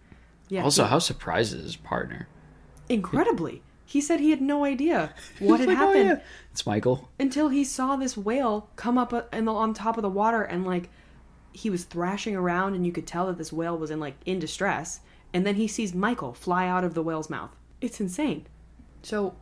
[0.49, 0.65] Yeah.
[0.65, 2.29] Also, he- how surprised is his partner?
[2.89, 6.21] incredibly, he said he had no idea what had Like, oh, happened yeah.
[6.51, 7.09] It's Michael.
[7.19, 10.43] until he saw this whale come up uh, in the, on top of the water
[10.43, 10.91] and like
[11.53, 14.39] he was thrashing around and you could tell that this whale was in like in
[14.39, 15.01] distress
[15.35, 17.55] and then he sees Michael fly out of the whale's mouth.
[17.81, 18.47] It's insane.
[19.03, 19.35] So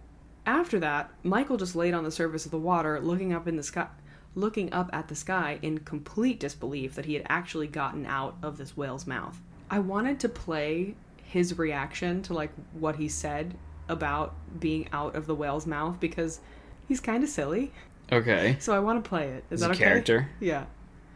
[0.47, 3.63] after that, Michael just laid on the surface of the water looking up in the
[3.63, 3.89] sky
[4.35, 8.59] looking up at the sky in complete disbelief that he had actually gotten out of
[8.59, 9.41] this whale's mouth.
[9.69, 13.55] I wanted to play his reaction to like what he said
[13.89, 16.41] about being out of the whale's mouth because
[16.87, 17.73] he's kind of silly.
[18.13, 18.57] Okay.
[18.61, 19.45] So I want to play it.
[19.51, 19.85] Is He's that a okay?
[19.85, 20.29] character.
[20.41, 20.65] Yeah.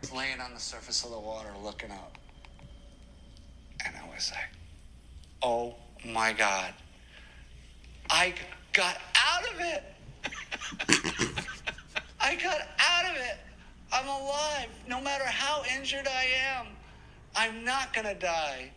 [0.01, 2.19] was laying on the surface of the water looking up.
[3.87, 4.51] And I was like,
[5.43, 6.73] oh my God.
[8.11, 8.35] I
[8.73, 9.85] got out of it.
[12.21, 13.39] I got out of it.
[13.93, 14.69] I'm alive.
[14.89, 16.27] No matter how injured I
[16.59, 16.67] am,
[17.37, 18.71] I'm not going to die.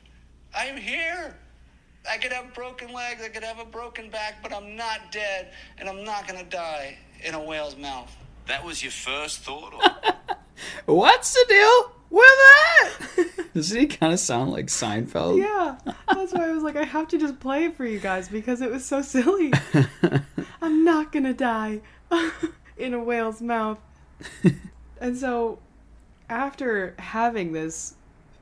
[0.55, 1.35] I'm here.
[2.09, 5.51] I could have broken legs, I could have a broken back, but I'm not dead,
[5.77, 8.15] and I'm not going to die in a whale's mouth.
[8.47, 9.73] That was your first thought?
[9.73, 10.35] Or...
[10.95, 13.53] What's the deal with that?
[13.53, 15.39] Doesn't he kind of sound like Seinfeld?
[15.39, 15.77] Yeah.
[16.13, 18.61] That's why I was like, I have to just play it for you guys because
[18.61, 19.51] it was so silly.
[20.61, 21.81] I'm not to die
[22.77, 23.79] in a whale's mouth.
[25.01, 25.59] and so
[26.29, 27.95] after having this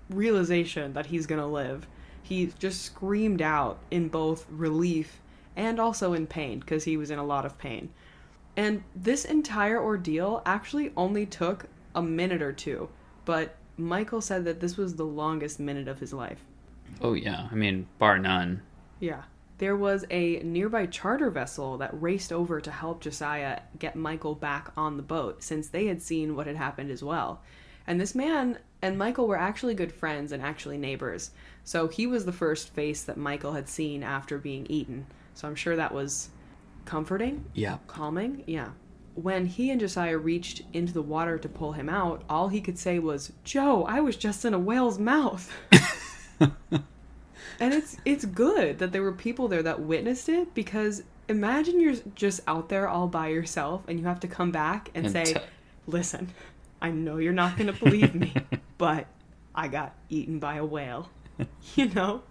[0.09, 1.87] realization that he's to live,
[2.21, 5.21] he just screamed out in both relief
[5.55, 7.89] and also in pain because he was in a lot of pain.
[8.57, 12.89] And this entire ordeal actually only took a minute or two,
[13.25, 16.45] but Michael said that this was the longest minute of his life.
[17.01, 17.47] Oh yeah.
[17.51, 18.61] I mean, bar none.
[18.99, 19.23] Yeah.
[19.57, 24.69] There was a nearby charter vessel that raced over to help Josiah get Michael back
[24.77, 27.41] on the boat since they had seen what had happened as well.
[27.87, 31.31] And this man and Michael were actually good friends and actually neighbors.
[31.63, 35.05] So he was the first face that Michael had seen after being eaten.
[35.33, 36.29] So I'm sure that was
[36.85, 37.77] comforting, Yeah.
[37.87, 38.43] calming.
[38.47, 38.69] Yeah.
[39.15, 42.77] When he and Josiah reached into the water to pull him out, all he could
[42.77, 45.51] say was, Joe, I was just in a whale's mouth.
[46.39, 51.95] and it's it's good that there were people there that witnessed it because imagine you're
[52.15, 55.33] just out there all by yourself and you have to come back and, And say,
[55.33, 55.39] te-
[55.87, 56.31] "Listen,
[56.81, 58.33] I know you're not going to believe me,
[58.77, 59.07] but
[59.53, 61.09] I got eaten by a whale."
[61.75, 62.23] You know?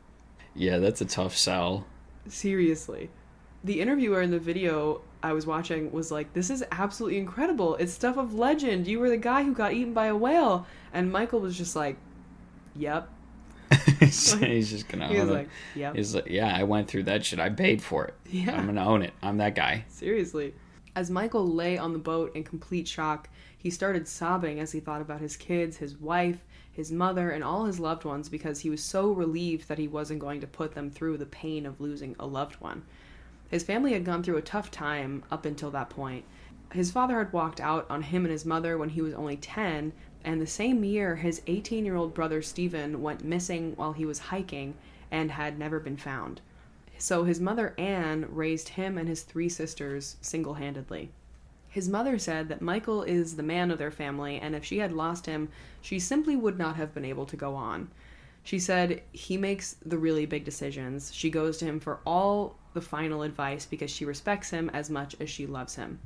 [0.54, 1.84] Yeah, that's a tough sell.
[2.26, 3.10] Seriously.
[3.62, 7.76] The interviewer in the video I was watching was like, This is absolutely incredible.
[7.76, 8.86] It's stuff of legend.
[8.86, 10.66] You were the guy who got eaten by a whale.
[10.92, 11.96] And Michael was just like,
[12.76, 13.08] Yep.
[14.00, 15.32] He's just gonna He was own it.
[15.32, 15.96] like, Yep.
[15.96, 17.38] He's like, yeah, I went through that shit.
[17.40, 18.14] I paid for it.
[18.30, 18.54] Yeah.
[18.54, 19.14] I'm gonna own it.
[19.22, 19.86] I'm that guy.
[19.88, 20.52] Seriously.
[20.94, 25.00] As Michael lay on the boat in complete shock, he started sobbing as he thought
[25.00, 28.82] about his kids, his wife, his mother, and all his loved ones because he was
[28.82, 32.26] so relieved that he wasn't going to put them through the pain of losing a
[32.26, 32.82] loved one.
[33.50, 36.24] His family had gone through a tough time up until that point.
[36.72, 39.92] His father had walked out on him and his mother when he was only 10,
[40.24, 44.18] and the same year, his 18 year old brother Stephen went missing while he was
[44.18, 44.74] hiking
[45.10, 46.40] and had never been found.
[46.98, 51.10] So his mother, Anne, raised him and his three sisters single handedly.
[51.68, 54.92] His mother said that Michael is the man of their family, and if she had
[54.92, 55.48] lost him,
[55.80, 57.90] she simply would not have been able to go on.
[58.44, 61.12] She said he makes the really big decisions.
[61.12, 65.16] She goes to him for all the final advice because she respects him as much
[65.20, 65.98] as she loves him.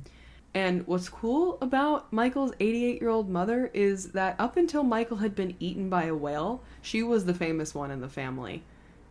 [0.53, 5.35] And what's cool about Michael's 88 year old mother is that up until Michael had
[5.35, 8.63] been eaten by a whale, she was the famous one in the family.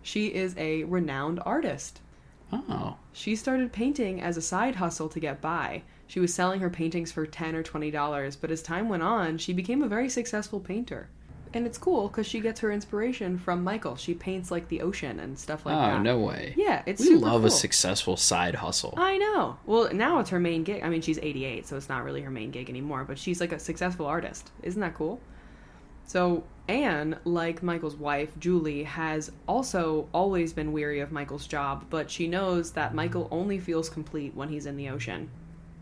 [0.03, 2.01] She is a renowned artist.
[2.53, 2.97] Oh.
[3.13, 5.83] She started painting as a side hustle to get by.
[6.07, 9.39] She was selling her paintings for 10 or 20 dollars, but as time went on,
[9.39, 11.09] she became a very successful painter.
[11.55, 13.97] And it's cool because she gets her inspiration from Michael.
[13.97, 15.95] She paints like the ocean and stuff like oh, that.
[15.95, 16.55] Oh no way.
[16.57, 18.95] Yeah, it's We love a successful side hustle.
[18.97, 19.59] I know.
[19.67, 20.83] Well, now it's her main gig.
[20.83, 23.53] I mean, she's 88, so it's not really her main gig anymore, but she's like
[23.53, 24.51] a successful artist.
[24.63, 25.21] Isn't that cool?
[26.09, 32.11] So, Anne, like Michael's wife, Julie, has also always been weary of Michael's job, but
[32.11, 35.29] she knows that Michael only feels complete when he's in the ocean.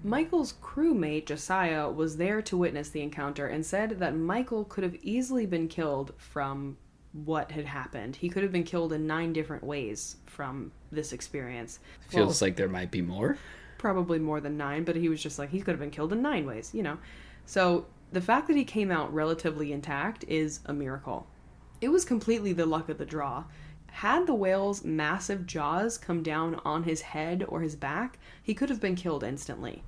[0.06, 4.94] Michael's crewmate, Josiah, was there to witness the encounter and said that Michael could have
[5.02, 6.76] easily been killed from
[7.12, 8.14] what had happened.
[8.14, 11.80] He could have been killed in nine different ways from this experience.
[12.08, 13.36] Feels like there might be more.
[13.78, 16.22] probably more than nine, but he was just like, he could have been killed in
[16.22, 16.98] nine ways, you know?
[17.44, 21.26] So the fact that he came out relatively intact is a miracle.
[21.80, 23.44] It was completely the luck of the draw.
[23.88, 28.70] Had the whale's massive jaws come down on his head or his back, he could
[28.70, 29.82] have been killed instantly.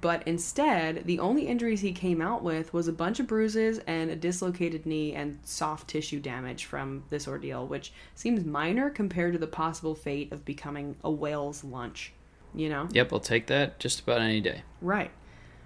[0.00, 4.10] But instead, the only injuries he came out with was a bunch of bruises and
[4.10, 9.38] a dislocated knee and soft tissue damage from this ordeal, which seems minor compared to
[9.38, 12.12] the possible fate of becoming a whale's lunch.
[12.54, 12.88] You know?
[12.92, 14.62] Yep, I'll take that just about any day.
[14.80, 15.10] Right.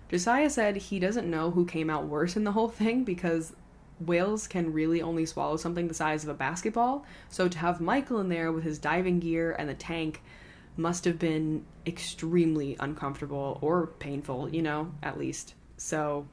[0.08, 3.52] Josiah said he doesn't know who came out worse in the whole thing because
[4.00, 7.04] whales can really only swallow something the size of a basketball.
[7.28, 10.22] So to have Michael in there with his diving gear and the tank
[10.76, 15.54] must have been extremely uncomfortable or painful, you know, at least.
[15.76, 16.26] So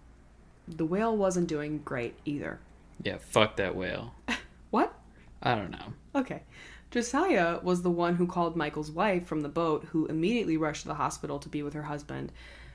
[0.68, 2.60] the whale wasn't doing great either.
[3.04, 4.14] Yeah, fuck that whale.
[4.70, 4.94] What?
[5.42, 5.94] I don't know.
[6.14, 6.44] Okay.
[6.92, 10.90] Josiah was the one who called Michael's wife from the boat, who immediately rushed to
[10.90, 12.34] the hospital to be with her husband.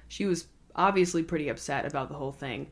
[0.09, 2.68] She was obviously pretty upset about the whole thing.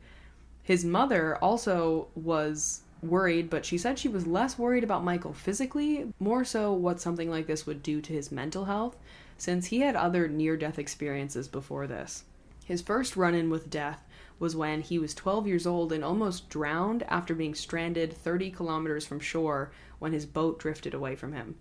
[0.63, 6.13] His mother also was worried, but she said she was less worried about Michael physically,
[6.19, 8.97] more so what something like this would do to his mental health,
[9.37, 12.23] since he had other near death experiences before this.
[12.65, 14.03] His first run in with death
[14.39, 19.05] was when he was 12 years old and almost drowned after being stranded 30 kilometers
[19.05, 21.55] from shore when his boat drifted away from him.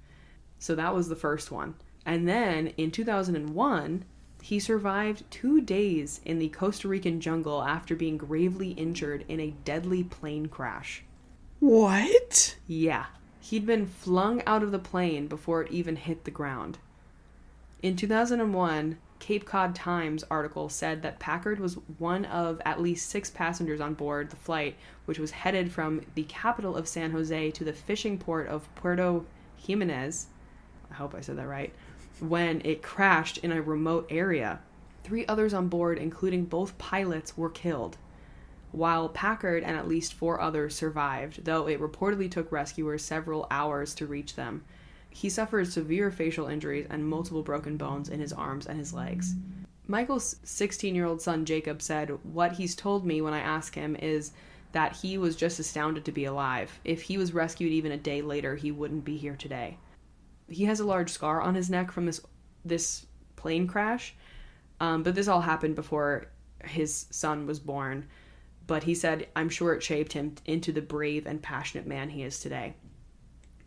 [0.58, 1.74] So that was the first one.
[2.06, 4.04] And then in 2001,
[4.42, 9.54] he survived two days in the Costa Rican jungle after being gravely injured in a
[9.64, 11.04] deadly plane crash.
[11.60, 12.56] What?
[12.66, 13.06] Yeah,
[13.38, 16.78] he'd been flung out of the plane before it even hit the ground.
[17.82, 23.28] In 2001, Cape Cod Times article said that Packard was one of at least six
[23.28, 27.64] passengers on board the flight, which was headed from the capital of San Jose to
[27.64, 29.26] the fishing port of Puerto
[29.58, 30.28] Jimenez.
[30.90, 31.74] I hope I said that right.
[32.20, 34.60] When it crashed in a remote area.
[35.04, 37.98] Three others on board, including both pilots, were killed
[38.72, 43.94] while Packard and at least four others survived, though it reportedly took rescuers several hours
[43.94, 44.64] to reach them.
[45.10, 49.34] He suffered severe facial injuries and multiple broken bones in his arms and his legs.
[49.88, 53.96] Michael's 16 year old son Jacob said, What he's told me when I ask him
[53.96, 54.30] is
[54.70, 56.78] that he was just astounded to be alive.
[56.84, 59.78] If he was rescued even a day later, he wouldn't be here today.
[60.48, 62.20] He has a large scar on his neck from this
[62.64, 64.14] this plane crash,
[64.78, 66.26] um, but this all happened before
[66.64, 68.06] his son was born
[68.70, 72.22] but he said, I'm sure it shaped him into the brave and passionate man he
[72.22, 72.76] is today.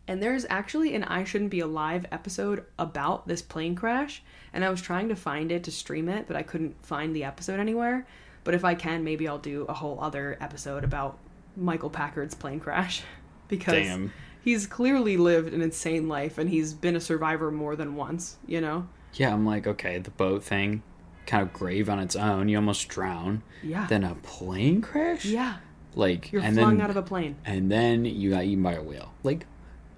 [0.08, 4.22] And there's actually an I Shouldn't Be Alive episode about this plane crash,
[4.54, 7.24] and I was trying to find it to stream it, but I couldn't find the
[7.24, 8.06] episode anywhere.
[8.44, 11.18] But if I can, maybe I'll do a whole other episode about
[11.54, 13.02] Michael Packard's plane crash
[13.48, 14.10] because Damn.
[14.42, 18.62] he's clearly lived an insane life and he's been a survivor more than once, you
[18.62, 18.88] know?
[19.12, 20.82] Yeah, I'm like, okay, the boat thing,
[21.26, 22.48] kind of grave on its own.
[22.48, 23.42] You almost drown.
[23.62, 23.86] Yeah.
[23.86, 25.24] Then a plane crash.
[25.24, 25.56] Yeah.
[25.94, 27.36] Like, You're and flung then out of a plane.
[27.44, 29.12] and then you got eaten by a whale.
[29.22, 29.46] Like,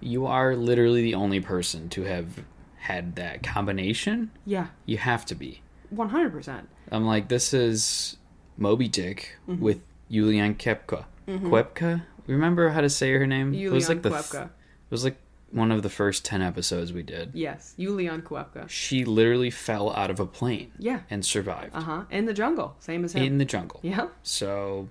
[0.01, 2.45] you are literally the only person to have
[2.77, 4.31] had that combination.
[4.45, 4.67] Yeah.
[4.85, 5.63] You have to be.
[5.95, 6.65] 100%.
[6.93, 8.17] I'm like, this is
[8.57, 9.63] Moby Dick Mm-hmm.
[9.63, 9.81] with
[10.11, 11.05] Julian Kepka.
[11.27, 12.03] Kwepka?
[12.27, 13.55] Remember how to say her name?
[13.55, 14.45] it was like the Kuepka.
[14.45, 14.51] it
[14.91, 15.17] was like
[15.53, 17.31] one of the first ten episodes we did.
[17.35, 18.69] Yes, Yulian Kuepka.
[18.69, 21.01] She literally fell out of a plane Yeah.
[21.09, 22.05] and survived Uh huh.
[22.11, 23.23] In the jungle, same as him.
[23.25, 23.81] in the jungle.
[23.83, 24.09] yeah.
[24.23, 24.89] So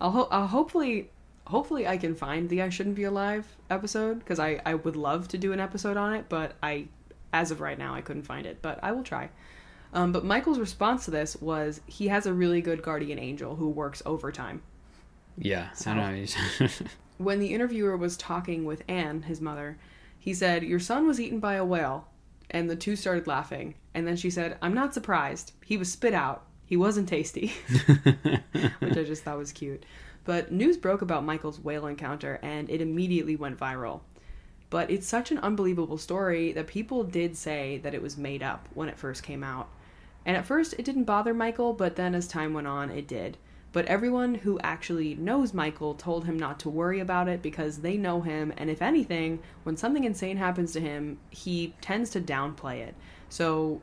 [0.00, 1.10] I'll, ho- I'll hopefully
[1.46, 5.28] hopefully I can find the I Shouldn't Be Alive episode because I, I would love
[5.28, 6.88] to do an episode on it, but I,
[7.32, 9.30] as of right now, I couldn't find it, but I will try.
[9.94, 13.68] Um, but Michael's response to this was he has a really good guardian angel who
[13.70, 14.60] works overtime.
[15.38, 15.94] Yeah, So- I
[16.60, 16.66] know.
[17.18, 19.78] When the interviewer was talking with Anne, his mother,
[20.18, 22.08] he said, Your son was eaten by a whale.
[22.50, 23.74] And the two started laughing.
[23.94, 25.52] And then she said, I'm not surprised.
[25.64, 26.44] He was spit out.
[26.64, 27.52] He wasn't tasty.
[28.80, 29.84] Which I just thought was cute.
[30.24, 34.00] But news broke about Michael's whale encounter and it immediately went viral.
[34.68, 38.68] But it's such an unbelievable story that people did say that it was made up
[38.74, 39.68] when it first came out.
[40.24, 43.38] And at first it didn't bother Michael, but then as time went on, it did.
[43.76, 47.98] But everyone who actually knows Michael told him not to worry about it because they
[47.98, 52.78] know him, and if anything, when something insane happens to him, he tends to downplay
[52.78, 52.94] it.
[53.28, 53.82] So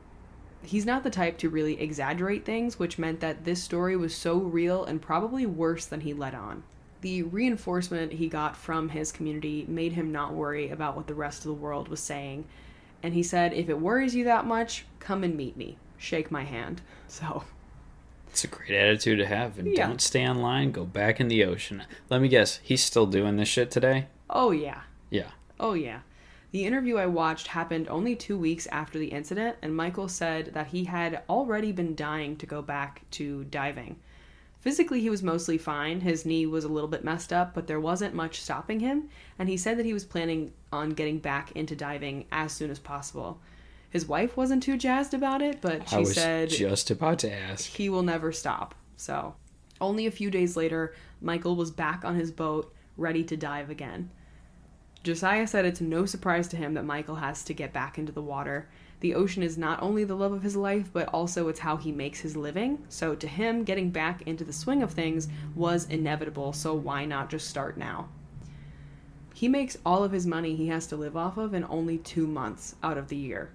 [0.64, 4.38] he's not the type to really exaggerate things, which meant that this story was so
[4.38, 6.64] real and probably worse than he let on.
[7.02, 11.42] The reinforcement he got from his community made him not worry about what the rest
[11.42, 12.46] of the world was saying.
[13.04, 15.78] And he said, If it worries you that much, come and meet me.
[15.98, 16.82] Shake my hand.
[17.06, 17.44] So,
[18.34, 19.60] It's a great attitude to have.
[19.60, 19.86] And Yeah.
[19.86, 20.72] don't stay online.
[20.72, 21.84] Go back in the ocean.
[22.10, 22.58] Let me guess.
[22.64, 24.08] He's still doing this shit today.
[24.28, 24.80] oh yeah.
[25.08, 25.30] Yeah.
[25.60, 26.00] Oh, yeah.
[26.50, 30.66] The interview I watched happened only two weeks after the incident, and Michael said that
[30.68, 34.00] he had already been dying to go back to diving.
[34.58, 36.00] Physically, he was mostly fine.
[36.00, 39.48] His knee was a little bit messed up, but there wasn't much stopping him, and
[39.48, 43.38] he said that he was planning on getting back into diving as soon as possible.
[43.94, 47.32] His wife wasn't too jazzed about it, but she I was said just about to
[47.32, 47.70] ask.
[47.70, 48.74] he will never stop.
[48.96, 49.36] So,
[49.80, 54.10] only a few days later, Michael was back on his boat, ready to dive again.
[55.04, 58.20] Josiah said it's no surprise to him that Michael has to get back into the
[58.20, 58.68] water.
[58.98, 61.92] The ocean is not only the love of his life, but also it's how he
[61.92, 62.84] makes his living.
[62.88, 67.30] So, to him, getting back into the swing of things was inevitable, so why not
[67.30, 68.08] just start now?
[69.34, 72.26] He makes all of his money he has to live off of in only two
[72.26, 73.52] months out of the year.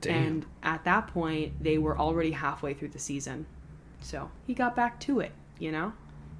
[0.00, 0.26] Damn.
[0.26, 3.46] And at that point, they were already halfway through the season.
[4.00, 5.92] So he got back to it, you know?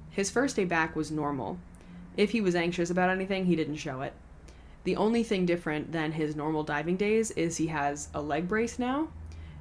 [0.09, 1.59] His first day back was normal.
[2.17, 4.13] If he was anxious about anything, he didn't show it.
[4.83, 8.79] The only thing different than his normal diving days is he has a leg brace
[8.79, 9.09] now,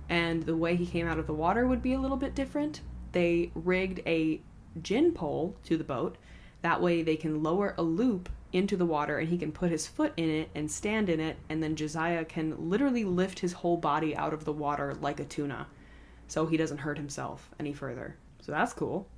[0.09, 2.81] and the way he came out of the water would be a little bit different.
[3.13, 4.41] They rigged a
[4.81, 6.17] gin pole to the boat.
[6.63, 9.87] That way they can lower a loop into the water and he can put his
[9.87, 13.77] foot in it and stand in it, and then Josiah can literally lift his whole
[13.77, 15.67] body out of the water like a tuna
[16.27, 18.17] so he doesn't hurt himself any further.
[18.41, 19.09] So that's cool.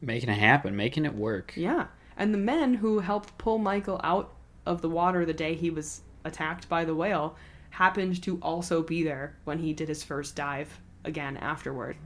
[0.00, 1.52] making it happen, making it work.
[1.56, 1.86] Yeah.
[2.16, 4.32] And the men who helped pull Michael out
[4.64, 7.36] of the water the day he was attacked by the whale
[7.70, 11.96] happened to also be there when he did his first dive again afterward.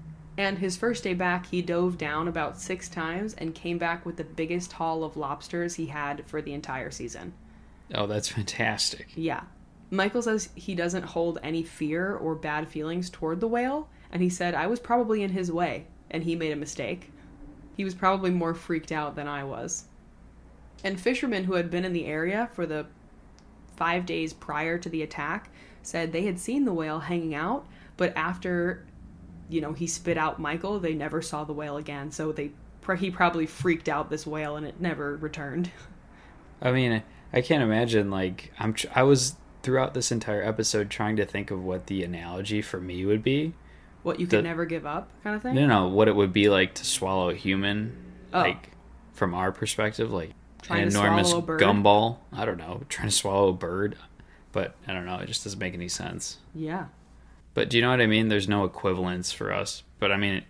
[0.40, 4.16] And his first day back, he dove down about six times and came back with
[4.16, 7.34] the biggest haul of lobsters he had for the entire season.
[7.94, 9.08] Oh, that's fantastic.
[9.14, 9.42] Yeah.
[9.90, 14.30] Michael says he doesn't hold any fear or bad feelings toward the whale, and he
[14.30, 17.12] said, I was probably in his way, and he made a mistake.
[17.76, 19.88] He was probably more freaked out than I was.
[20.82, 22.86] And fishermen who had been in the area for the
[23.76, 25.50] five days prior to the attack
[25.82, 27.66] said they had seen the whale hanging out,
[27.98, 28.86] but after,
[29.50, 32.10] you know, he spit out Michael, they never saw the whale again.
[32.10, 32.52] So they
[32.98, 35.70] he probably freaked out this whale and it never returned.
[36.60, 38.10] I mean, I can't imagine.
[38.10, 38.74] Like, I'm.
[38.74, 42.80] Tr- I was throughout this entire episode trying to think of what the analogy for
[42.80, 43.52] me would be.
[44.02, 45.54] What you could The- never give up, kind of thing.
[45.54, 47.94] No, no, what it would be like to swallow a human,
[48.32, 48.40] Oh.
[48.40, 48.70] like
[49.12, 50.32] from our perspective, like
[50.62, 51.60] Trying an enormous swallow a bird?
[51.60, 52.16] gumball.
[52.32, 53.96] I don't know, trying to swallow a bird,
[54.52, 55.16] but I don't know.
[55.18, 56.38] It just doesn't make any sense.
[56.54, 56.86] Yeah.
[57.54, 58.28] But do you know what I mean?
[58.28, 59.82] There's no equivalence for us.
[59.98, 60.44] But I mean, it,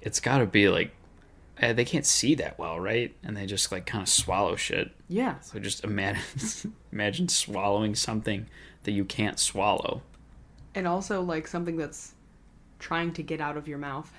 [0.00, 0.92] it's got to be like
[1.60, 3.14] eh, they can't see that well, right?
[3.22, 4.90] And they just like kind of swallow shit.
[5.08, 5.40] Yeah.
[5.40, 8.46] So just imagine imagine swallowing something
[8.84, 10.02] that you can't swallow.
[10.74, 12.14] And also like something that's
[12.78, 14.12] trying to get out of your mouth.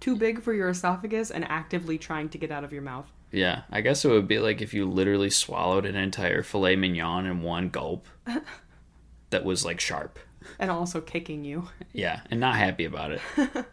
[0.00, 3.10] Too big for your esophagus and actively trying to get out of your mouth.
[3.30, 7.26] Yeah, I guess it would be like if you literally swallowed an entire filet mignon
[7.26, 8.06] in one gulp.
[9.30, 10.18] that was like sharp.
[10.58, 11.68] And also kicking you.
[11.92, 13.20] Yeah, and not happy about it.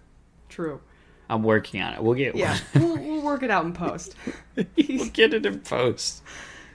[0.49, 0.81] True.
[1.29, 2.03] I'm working on it.
[2.03, 2.57] We'll get Yeah.
[2.75, 4.15] we'll, we'll work it out in post.
[4.55, 6.21] we'll get it in post.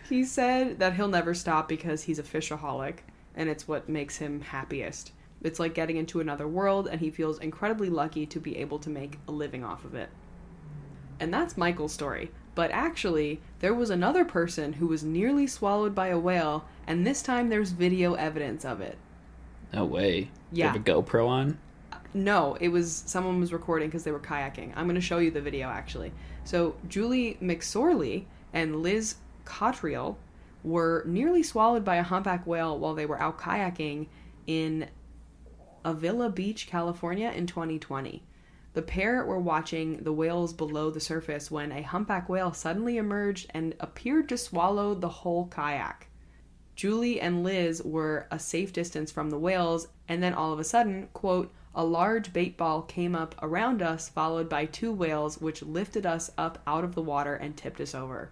[0.08, 2.96] He said that he'll never stop because he's a fishaholic
[3.36, 5.12] and it's what makes him happiest.
[5.42, 8.90] It's like getting into another world and he feels incredibly lucky to be able to
[8.90, 10.10] make a living off of it.
[11.20, 12.30] And that's Michael's story.
[12.54, 17.22] But actually, there was another person who was nearly swallowed by a whale, and this
[17.22, 18.98] time there's video evidence of it.
[19.72, 20.30] No way.
[20.52, 20.66] Yeah.
[20.66, 21.58] You have a GoPro on?
[22.12, 24.72] No, it was someone was recording because they were kayaking.
[24.74, 26.12] I'm going to show you the video actually.
[26.44, 30.18] So Julie McSorley and Liz Cottrell
[30.64, 34.08] were nearly swallowed by a humpback whale while they were out kayaking
[34.46, 34.88] in
[35.84, 38.22] Avila Beach, California in 2020.
[38.72, 43.50] The pair were watching the whales below the surface when a humpback whale suddenly emerged
[43.54, 46.08] and appeared to swallow the whole kayak.
[46.74, 50.64] Julie and Liz were a safe distance from the whales, and then all of a
[50.64, 55.62] sudden, quote, a large bait ball came up around us, followed by two whales, which
[55.62, 58.30] lifted us up out of the water and tipped us over.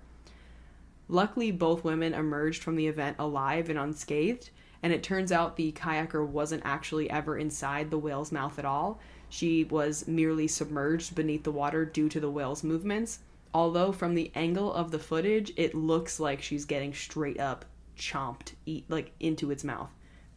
[1.09, 4.51] Luckily, both women emerged from the event alive and unscathed,
[4.83, 8.99] and it turns out the kayaker wasn't actually ever inside the whale's mouth at all.
[9.29, 13.21] She was merely submerged beneath the water due to the whale's movements.
[13.55, 17.65] Although, from the angle of the footage, it looks like she's getting straight up
[17.99, 19.91] chomped, eat, like into its mouth.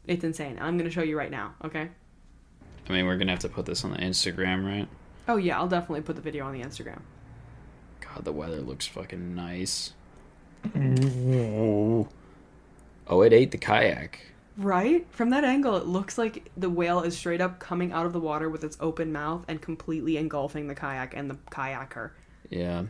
[0.07, 0.57] It's insane.
[0.59, 1.89] I'm going to show you right now, okay?
[2.89, 4.88] I mean, we're gonna have to put this on the Instagram, right?
[5.28, 6.99] Oh, yeah, I'll definitely put the video on the Instagram.
[8.01, 9.93] God, the weather looks fucking nice.
[13.07, 14.20] Oh, it ate the kayak.
[14.57, 15.05] Right?
[15.12, 18.22] From that angle, it looks like the whale is straight up coming out of the
[18.22, 22.12] water with its open mouth and completely engulfing the kayak and the kayaker.
[22.49, 22.84] Yeah.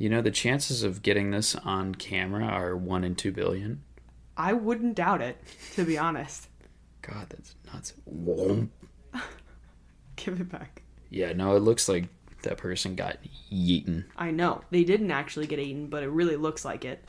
[0.00, 3.82] You know, the chances of getting this on camera are 1 in 2 billion.
[4.34, 5.36] I wouldn't doubt it,
[5.74, 6.48] to be honest.
[7.02, 7.92] God, that's nuts.
[10.16, 10.80] Give it back.
[11.10, 12.08] Yeah, no, it looks like
[12.44, 13.18] that person got
[13.52, 14.06] yeeten.
[14.16, 14.62] I know.
[14.70, 17.04] They didn't actually get eaten, but it really looks like it.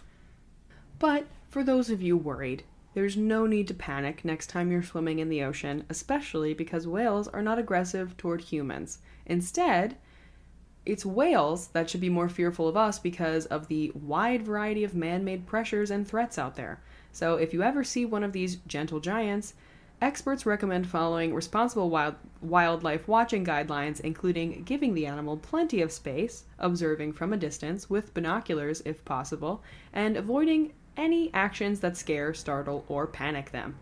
[0.99, 2.63] But for those of you worried,
[2.93, 7.29] there's no need to panic next time you're swimming in the ocean, especially because whales
[7.29, 8.99] are not aggressive toward humans.
[9.25, 9.95] Instead,
[10.85, 14.95] it's whales that should be more fearful of us because of the wide variety of
[14.95, 16.81] man made pressures and threats out there.
[17.11, 19.53] So if you ever see one of these gentle giants,
[20.01, 26.45] experts recommend following responsible wild, wildlife watching guidelines, including giving the animal plenty of space,
[26.57, 29.61] observing from a distance with binoculars if possible,
[29.93, 33.77] and avoiding any actions that scare, startle, or panic them.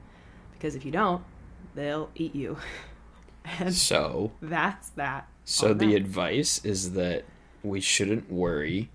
[0.52, 1.24] Because if you don't,
[1.76, 2.58] they'll eat you.
[3.60, 5.29] and So, that's that.
[5.50, 7.24] So on the advice is that
[7.64, 8.90] we shouldn't worry,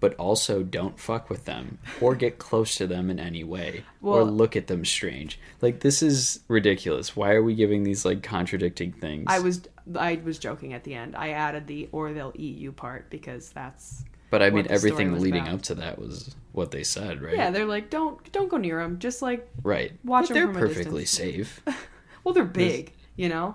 [0.00, 4.24] but also don't fuck with them or get close to them in any way or
[4.24, 5.38] look at them strange.
[5.62, 7.14] Like this is ridiculous.
[7.14, 9.26] Why are we giving these like contradicting things?
[9.28, 9.62] I was
[9.96, 11.14] I was joking at the end.
[11.14, 15.42] I added the or they'll eat you part because that's but I mean everything leading
[15.42, 15.54] about.
[15.54, 17.36] up to that was what they said, right?
[17.36, 17.50] yeah.
[17.50, 18.98] They're like don't don't go near them.
[18.98, 19.92] Just like right.
[20.04, 21.62] watch but them they're from a perfectly safe.
[22.24, 22.94] well they're big.
[23.14, 23.54] You know,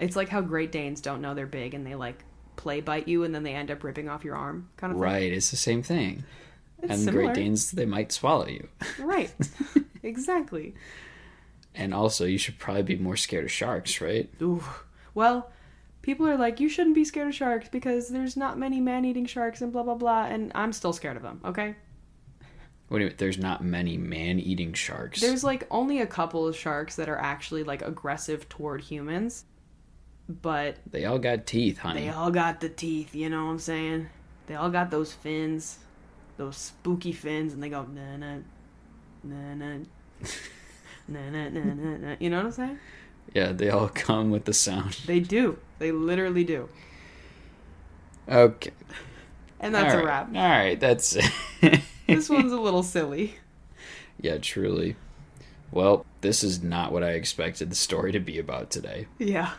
[0.00, 2.24] it's like how Great Danes don't know they're big and they like
[2.56, 5.02] play bite you and then they end up ripping off your arm kind of thing.
[5.02, 6.24] right, it's the same thing.
[6.82, 7.24] It's and similar.
[7.24, 8.68] Great Danes they might swallow you.
[8.98, 9.32] Right.
[10.02, 10.74] exactly.
[11.74, 14.28] And also you should probably be more scared of sharks, right?
[14.42, 14.62] Ooh.
[15.14, 15.50] Well,
[16.02, 19.60] people are like, you shouldn't be scared of sharks because there's not many man-eating sharks
[19.60, 21.40] and blah blah blah, and I'm still scared of them.
[21.44, 21.74] Okay.
[22.88, 25.20] What do you, there's not many man-eating sharks.
[25.20, 29.44] There's like only a couple of sharks that are actually like aggressive toward humans,
[30.42, 32.02] but They all got teeth, honey.
[32.02, 33.14] they all got the teeth.
[33.14, 34.08] You know what I'm saying?
[34.46, 35.78] They all got those fins,
[36.36, 38.38] those spooky fins, and they go na na
[39.24, 39.76] na na
[41.08, 41.64] na na na
[41.96, 42.16] na.
[42.18, 42.78] You know what I'm saying?
[43.34, 44.98] Yeah, they all come with the sound.
[45.06, 45.58] They do.
[45.78, 46.68] They literally do.
[48.28, 48.70] Okay.
[49.60, 50.06] And that's All a right.
[50.06, 50.28] wrap.
[50.34, 51.80] All right, that's it.
[52.06, 53.36] This one's a little silly.
[54.20, 54.96] yeah, truly.
[55.70, 59.06] Well, this is not what I expected the story to be about today.
[59.18, 59.52] Yeah.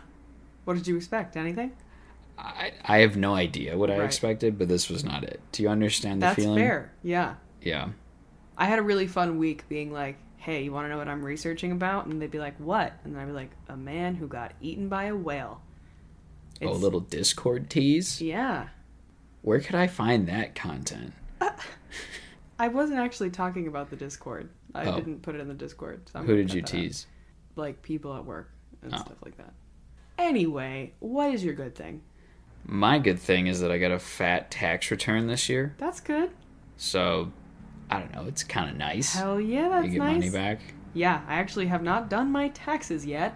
[0.66, 1.36] What did you expect?
[1.38, 1.72] Anything?
[2.38, 4.05] I I have no idea what I Right.
[4.05, 5.39] expected, but this was not it.
[5.51, 6.59] Do you understand the That's feeling?
[6.59, 6.91] fair.
[7.03, 7.36] Yeah.
[7.62, 7.89] Yeah.
[8.57, 11.24] I had a really fun week being like, hey, you want to know what I'm
[11.24, 12.05] researching about?
[12.07, 12.93] And they'd be like, what?
[13.03, 15.62] And then I'd be like, a man who got eaten by a whale.
[16.64, 18.22] oh, a little Discord tease.
[18.22, 18.68] Yeah.
[19.41, 21.14] Where could I find that content?
[21.39, 21.49] Uh,
[22.59, 24.49] I wasn't actually talking about the Discord.
[24.76, 24.95] I Oh.
[24.95, 26.07] didn't put it in the Discord.
[26.09, 26.80] So Who did you that out.
[26.80, 27.07] tease?
[27.55, 28.51] Like people at work
[28.84, 28.97] and Oh.
[28.97, 29.53] stuff like that.
[30.22, 32.01] Anyway, what is your good thing?
[32.65, 36.30] My good thing is that I got a fat tax return this year, That's good.
[36.78, 37.32] so
[37.89, 38.26] I don't know.
[38.28, 39.15] It's kind of nice.
[39.15, 40.15] Hell yeah, that's you get nice.
[40.19, 40.59] money back.
[40.93, 43.36] Yeah, I actually have not done my taxes yet.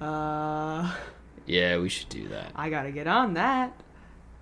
[0.00, 0.94] Uh,
[1.46, 2.52] Yeah, we should do that.
[2.54, 3.72] I gotta get on that.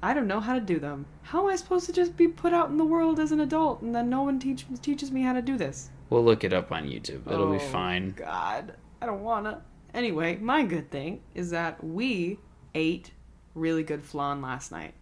[0.03, 1.07] I don't know how to do them.
[1.23, 3.81] How am I supposed to just be put out in the world as an adult
[3.83, 5.91] and then no one teach, teaches me how to do this?
[6.11, 7.27] We'll look it up on YouTube.
[7.31, 8.15] It'll be Oh, fine.
[8.17, 9.63] God, I don't wanna.
[9.95, 12.39] Anyway, my good thing is that we
[12.75, 13.11] ate
[13.55, 14.95] really good flan last night.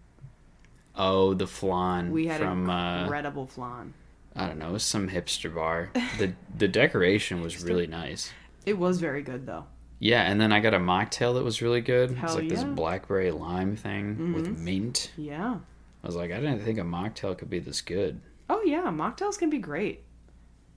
[0.94, 3.92] Oh, the flan We had from uh, incredible flan.
[4.34, 5.90] I don't know, it was some hipster bar.
[6.18, 8.32] the The decoration was really nice.
[8.64, 9.66] It was very good though.
[9.98, 12.10] Yeah, and then I got a mocktail that was really good.
[12.12, 12.66] it's Hell like this yeah.
[12.66, 12.74] Mm-hmm.
[12.74, 15.10] blackberry lime thing with mint.
[15.16, 15.58] Yeah.
[16.02, 18.20] I was like, I didn't think a mocktail could be this good.
[18.50, 20.04] Oh yeah, mocktails can be great.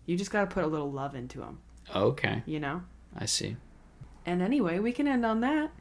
[0.05, 1.59] You just got to put a little love into them,
[1.95, 2.81] Okay, you know.
[3.15, 3.57] I see.
[4.25, 5.71] And anyway, we can end on that.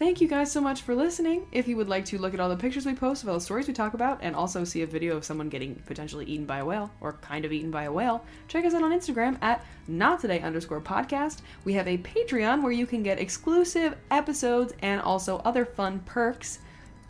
[0.00, 1.46] Thank you guys so much for listening.
[1.52, 3.40] If you would like to look at all the pictures we post of all the
[3.42, 6.60] stories we talk about and also see a video of someone getting potentially eaten by
[6.60, 9.62] a whale or kind of eaten by a whale, check us out on Instagram at
[9.88, 11.42] not today underscore podcast.
[11.64, 16.60] We have a Patreon where you can get exclusive episodes and also other fun perks.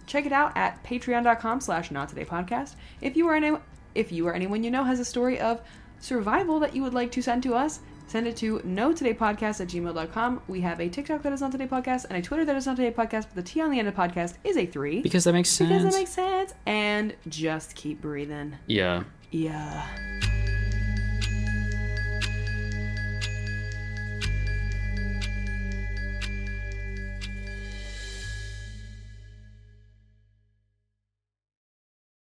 [0.07, 2.75] Check it out at patreon.com slash not today podcast.
[3.01, 3.57] If you are any
[3.95, 5.61] if you or anyone you know has a story of
[6.01, 7.79] survival that you would like to send to us,
[8.11, 10.43] send it to no today podcast at gmail.com.
[10.49, 12.77] We have a TikTok that is not today podcast and a Twitter that is not
[12.77, 15.01] today podcast, but the T on the end of podcast is a three.
[15.01, 15.71] Because that makes sense.
[15.71, 16.55] Because that makes sense.
[16.67, 18.57] And just keep breathing.
[18.67, 19.05] yeah.
[19.33, 20.40] Yeah.